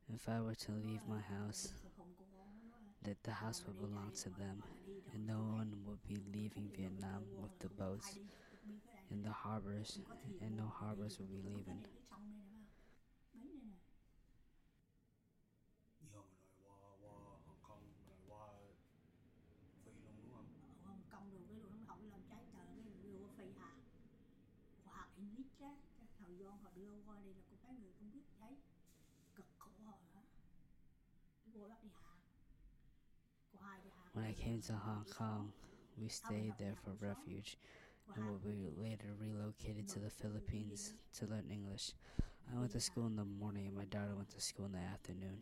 if 0.09 0.27
I 0.27 0.41
were 0.41 0.55
to 0.55 0.73
leave 0.73 1.03
my 1.07 1.21
house, 1.21 1.69
that 3.03 3.23
the 3.23 3.33
house 3.33 3.63
would 3.67 3.79
belong 3.79 4.11
to 4.23 4.31
them, 4.31 4.63
and 5.13 5.27
no 5.27 5.41
one 5.59 5.71
would 5.85 6.03
be 6.09 6.17
leaving 6.35 6.71
Vietnam 6.79 7.23
with 7.43 7.59
the 7.59 7.69
boats 7.69 8.19
in 9.11 9.23
the 9.23 9.35
harbors, 9.45 9.99
and 10.41 10.57
no 10.57 10.73
harbors 10.81 11.19
would 11.19 11.31
be 11.31 11.43
leaving. 11.51 11.83
cái 11.85 12.03
sông 12.11 12.31
này 12.33 12.45
nè 12.51 12.65
bến 13.35 13.47
này 13.49 13.65
nè 13.65 13.77
giờ 16.01 16.23
bà 16.23 16.23
nội 16.23 16.49
qua 16.65 16.77
qua 17.03 17.13
Hồng 17.47 17.61
Kông 17.69 17.83
bà 17.93 17.99
nội 18.07 18.17
qua 18.29 18.49
phi 19.85 19.93
luôn 19.93 20.15
đúng 20.17 20.31
không 20.35 20.47
ở 20.63 20.89
Hồng 20.89 21.03
Kông 21.11 21.31
rồi 21.33 21.43
cái 21.49 21.57
đồ 21.57 21.69
nó 21.69 21.79
không 21.87 22.11
làm 22.11 22.21
trái 22.31 22.45
tờ 22.53 22.65
cái 22.67 22.95
đưa 23.03 23.19
qua 23.23 23.31
phi 23.37 23.47
hạt 23.61 23.77
qua 24.85 24.95
hạt 24.95 25.09
English 25.17 25.61
á 25.61 25.73
cái 25.99 26.07
thời 26.19 26.37
gian 26.39 26.59
họ 26.59 26.64
đưa 26.75 27.03
qua 27.07 27.21
đây 27.21 27.35
là 27.35 27.43
mấy 27.63 27.75
người 27.77 27.93
không 27.99 28.11
biết 28.13 28.25
thấy 28.39 28.57
cực 29.37 29.47
khổ 29.59 29.71
họ 29.85 29.99
nữa 30.15 30.23
cái 31.45 31.53
cô 31.55 31.69
bắt 31.69 31.83
đi 31.83 31.89
hạt 31.93 32.15
hai 33.61 33.81
đi 33.85 33.91
When 34.15 34.25
I 34.25 34.35
came 34.35 34.61
to 34.69 34.75
Hong 34.75 35.05
Kong, 35.19 35.51
we 36.01 36.09
stayed 36.09 36.53
there 36.59 36.77
for 36.85 36.93
refuge, 37.01 37.57
and 38.15 38.41
we 38.45 38.71
later 38.77 39.09
relocated 39.21 39.89
to 39.89 40.01
the 40.01 40.11
Philippines 40.11 40.95
to 41.19 41.27
learn 41.27 41.51
English. 41.51 41.95
I 42.53 42.59
went 42.59 42.73
to 42.73 42.81
school 42.81 43.07
in 43.07 43.17
the 43.17 43.25
morning, 43.25 43.67
and 43.67 43.77
my 43.77 43.87
daughter 43.87 44.15
went 44.15 44.31
to 44.31 44.41
school 44.41 44.67
in 44.67 44.73
the 44.73 44.79
afternoon. 44.95 45.39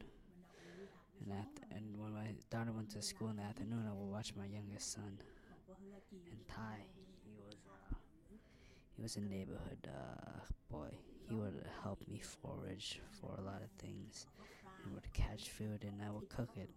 And, 1.21 1.33
after, 1.33 1.63
and 1.77 1.85
when 1.99 2.13
my 2.15 2.29
daughter 2.51 2.73
went 2.73 2.91
to 2.91 3.03
school 3.03 3.29
in 3.29 3.37
the 3.37 3.43
afternoon, 3.43 3.85
I 3.87 3.93
would 3.93 4.11
watch 4.11 4.35
my 4.37 4.47
youngest 4.47 4.93
son. 4.93 5.19
And 6.31 6.49
Ty, 6.49 6.77
he 7.25 7.35
was 7.45 7.57
uh, 7.69 7.95
he 8.97 9.03
was 9.03 9.17
a 9.17 9.21
neighborhood 9.21 9.89
uh, 9.89 10.41
boy. 10.71 10.91
He 11.29 11.35
would 11.35 11.65
help 11.83 11.99
me 12.09 12.21
forage 12.21 13.01
for 13.21 13.37
a 13.39 13.43
lot 13.43 13.63
of 13.63 13.71
things, 13.79 14.27
and 14.85 14.95
would 14.95 15.13
catch 15.13 15.51
food, 15.51 15.85
and 15.85 16.03
I 16.07 16.11
would 16.11 16.29
cook 16.29 16.51
it. 16.57 16.71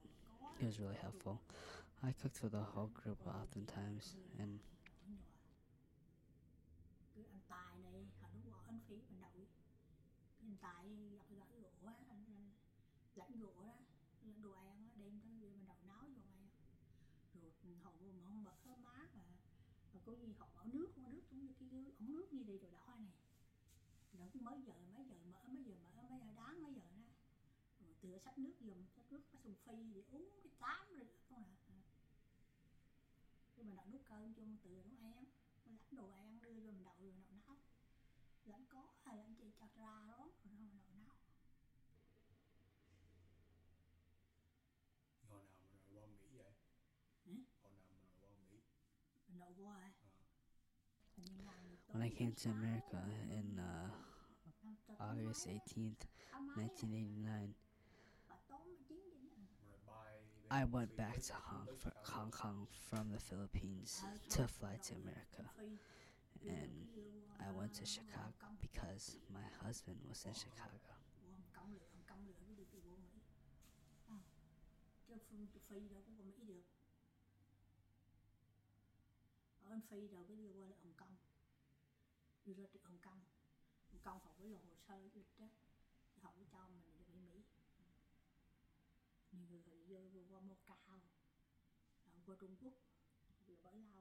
He 0.59 0.65
was 0.65 0.79
really 0.79 0.97
helpful. 1.01 1.41
I 2.03 2.13
cooked 2.21 2.37
for 2.37 2.49
the 2.49 2.63
whole 2.73 2.91
group 2.93 3.19
oftentimes, 3.27 4.15
and 4.39 4.59
bỏ 20.05 20.13
đó 20.13 20.13
mà 20.27 20.33
họ 20.37 20.47
mở 20.55 20.63
nước 20.73 20.97
nước 20.97 21.21
cái 21.31 21.39
ống 21.99 22.11
nước 22.13 22.33
như 22.33 22.43
đây 22.43 22.57
rồi 22.57 22.71
đỏ 22.71 22.84
cứ 24.33 24.39
mấy 24.39 24.61
giờ 24.61 24.73
mấy 24.93 25.05
giờ 25.05 25.15
mở 25.31 25.47
mấy 25.47 25.63
giờ 25.63 25.75
mở 25.83 26.01
mấy 26.09 26.19
giờ 26.19 26.33
đáng 26.35 26.63
mấy 26.63 26.73
giờ 26.73 26.81
đó 26.95 27.03
rồi 27.79 27.93
tựa 28.01 28.17
sách 28.17 28.37
nước 28.37 28.53
dùng 28.59 28.85
sách 28.95 29.11
nước 29.11 29.21
có 29.31 29.39
sùng 29.43 29.55
phi 29.55 29.93
để 29.93 30.03
uống 30.11 30.29
cái 30.43 30.51
tám 30.59 30.95
rồi 30.95 31.07
không 31.29 31.43
à 31.43 31.55
cái 33.55 33.65
mình 33.65 33.75
đậu 33.75 33.85
nút 33.91 34.01
cơm 34.05 34.33
cho 34.33 34.43
tựa 34.63 34.83
nó 34.83 34.95
ăn 34.97 35.01
mình 35.01 35.11
lãnh 35.11 35.25
đồ 35.91 36.11
ăn 36.11 36.39
đưa 36.41 36.53
vô 36.53 36.71
mình 36.71 36.83
đậu 36.83 36.95
rồi 36.99 37.11
đậu 37.21 37.31
nấu. 37.47 37.55
Lãnh 38.45 38.65
có 38.69 38.87
hay 39.03 39.17
lãnh 39.17 39.35
chị 39.35 39.51
cho 39.59 39.67
ra 39.75 40.05
đó 40.07 40.31
rồi 40.43 40.53
nó 40.59 40.71
đậu 40.79 40.93
nấu. 40.95 41.09
Hồi 45.29 45.43
nào 45.43 45.57
bà 45.59 45.67
nội 45.67 45.89
qua 45.93 46.05
Mỹ 46.07 46.37
vậy? 46.37 46.53
Ừ? 47.25 47.33
hồi 47.61 47.73
nào 47.73 47.85
bà 47.89 47.95
nội 47.95 48.11
qua 48.19 48.29
Mỹ? 48.49 48.61
Mình 49.27 49.39
đậu 49.39 49.53
qua. 49.57 49.77
À. 49.77 49.91
When 51.87 52.01
I 52.01 52.09
came 52.09 52.31
to 52.31 52.51
America 52.51 53.01
in 53.29 53.55
uh, 53.55 53.59
cho 53.59 54.14
August 54.99 55.47
18th, 55.47 56.05
tháng 56.31 56.47
1989, 56.47 57.53
bà 58.29 58.37
tối 58.47 58.65
mà 58.65 58.75
chiến 58.89 58.99
gì 59.09 59.17
nữa. 59.19 59.45
bà 59.47 59.63
nội 59.67 59.77
bay 59.85 60.21
lên 60.49 60.65
I 60.65 60.71
went 60.71 60.95
back 60.97 61.21
to 61.29 61.35
Hong, 62.03 62.31
Kong 62.31 62.65
from 62.89 63.11
the 63.11 63.19
Philippines 63.19 64.03
to 64.29 64.47
fly 64.47 64.77
to 64.77 64.95
America. 64.95 65.43
and 66.47 66.87
I 67.39 67.51
went 67.51 67.73
to 67.73 67.85
Chicago 67.85 68.47
because 68.61 69.17
my 69.33 69.47
husband 69.63 69.97
was 70.07 70.25
in 70.25 70.33
Chicago. 70.33 70.95
Con 84.05 84.19
kông 84.19 84.35
phải 84.37 84.47
là 84.47 84.59
hồ 84.59 84.75
sơ 84.87 85.09
lịch 85.13 85.39
đó. 85.39 85.45
Thì 86.15 86.21
họ 86.21 86.31
mới 86.35 86.45
cho 86.51 86.67
mình 86.67 86.83
được 86.97 87.07
đi 87.13 87.19
mỹ. 87.19 87.43
Nhiều 89.31 89.45
người 89.47 89.61
thì 89.67 89.83
vô 89.83 89.99
qua 90.29 90.39
Macau 90.39 90.77
rồi 90.87 90.99
qua 92.25 92.35
Trung 92.39 92.55
Quốc. 92.61 92.73
Vừa 93.47 93.55
bởi 93.63 93.73
lâu 93.75 93.94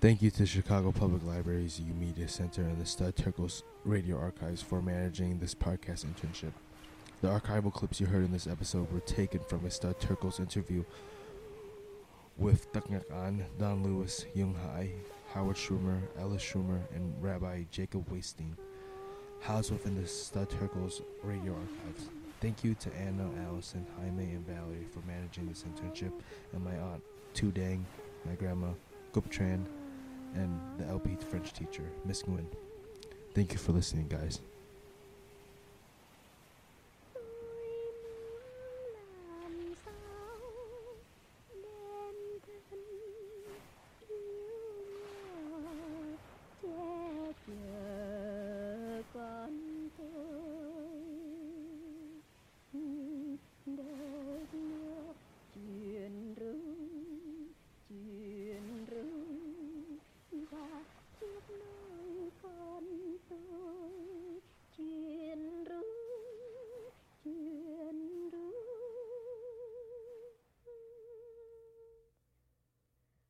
Thank 0.00 0.22
you 0.22 0.30
to 0.30 0.46
Chicago 0.46 0.92
Public 0.92 1.22
Library's 1.24 1.78
YOUmedia 1.78 2.26
Center 2.26 2.62
and 2.62 2.80
the 2.80 2.86
Studs 2.86 3.20
Terkel 3.20 3.62
Radio 3.84 4.16
Archives 4.16 4.62
for 4.62 4.80
managing 4.80 5.38
this 5.38 5.54
podcast 5.54 6.06
internship. 6.06 6.52
The 7.20 7.28
archival 7.28 7.70
clips 7.70 8.00
you 8.00 8.06
heard 8.06 8.24
in 8.24 8.32
this 8.32 8.46
episode 8.46 8.90
were 8.90 9.00
taken 9.00 9.40
from 9.40 9.66
a 9.66 9.70
Studs 9.70 10.02
Terkel 10.02 10.40
interview 10.40 10.84
with 12.38 12.72
Ducknak 12.72 13.04
An, 13.12 13.44
Don 13.58 13.84
Lewis, 13.84 14.24
Young 14.34 14.54
Hai, 14.54 14.90
Howard 15.34 15.56
Schumer, 15.56 16.00
Ellis 16.18 16.42
Schumer, 16.42 16.80
and 16.94 17.12
Rabbi 17.22 17.64
Jacob 17.70 18.08
Weinstein, 18.08 18.56
housed 19.42 19.70
within 19.70 20.00
the 20.00 20.08
Studs 20.08 20.54
Terkel 20.54 21.02
Radio 21.22 21.52
Archives. 21.52 22.08
Thank 22.40 22.64
you 22.64 22.74
to 22.76 22.90
Anna, 22.94 23.28
Allison, 23.46 23.86
Jaime, 23.98 24.32
and 24.32 24.46
Valerie 24.46 24.86
for 24.90 25.06
managing 25.06 25.46
this 25.46 25.64
internship, 25.64 26.12
and 26.54 26.64
my 26.64 26.74
aunt, 26.90 27.02
Tu 27.34 27.52
Dang, 27.52 27.84
my 28.24 28.32
grandma, 28.32 28.68
Gup 29.12 29.30
Tran, 29.30 29.66
and 30.34 30.60
the 30.78 30.86
LP 30.86 31.16
French 31.28 31.52
teacher, 31.52 31.84
Miss 32.04 32.22
Nguyen. 32.22 32.46
Thank 33.34 33.52
you 33.52 33.58
for 33.58 33.72
listening, 33.72 34.08
guys. 34.08 34.40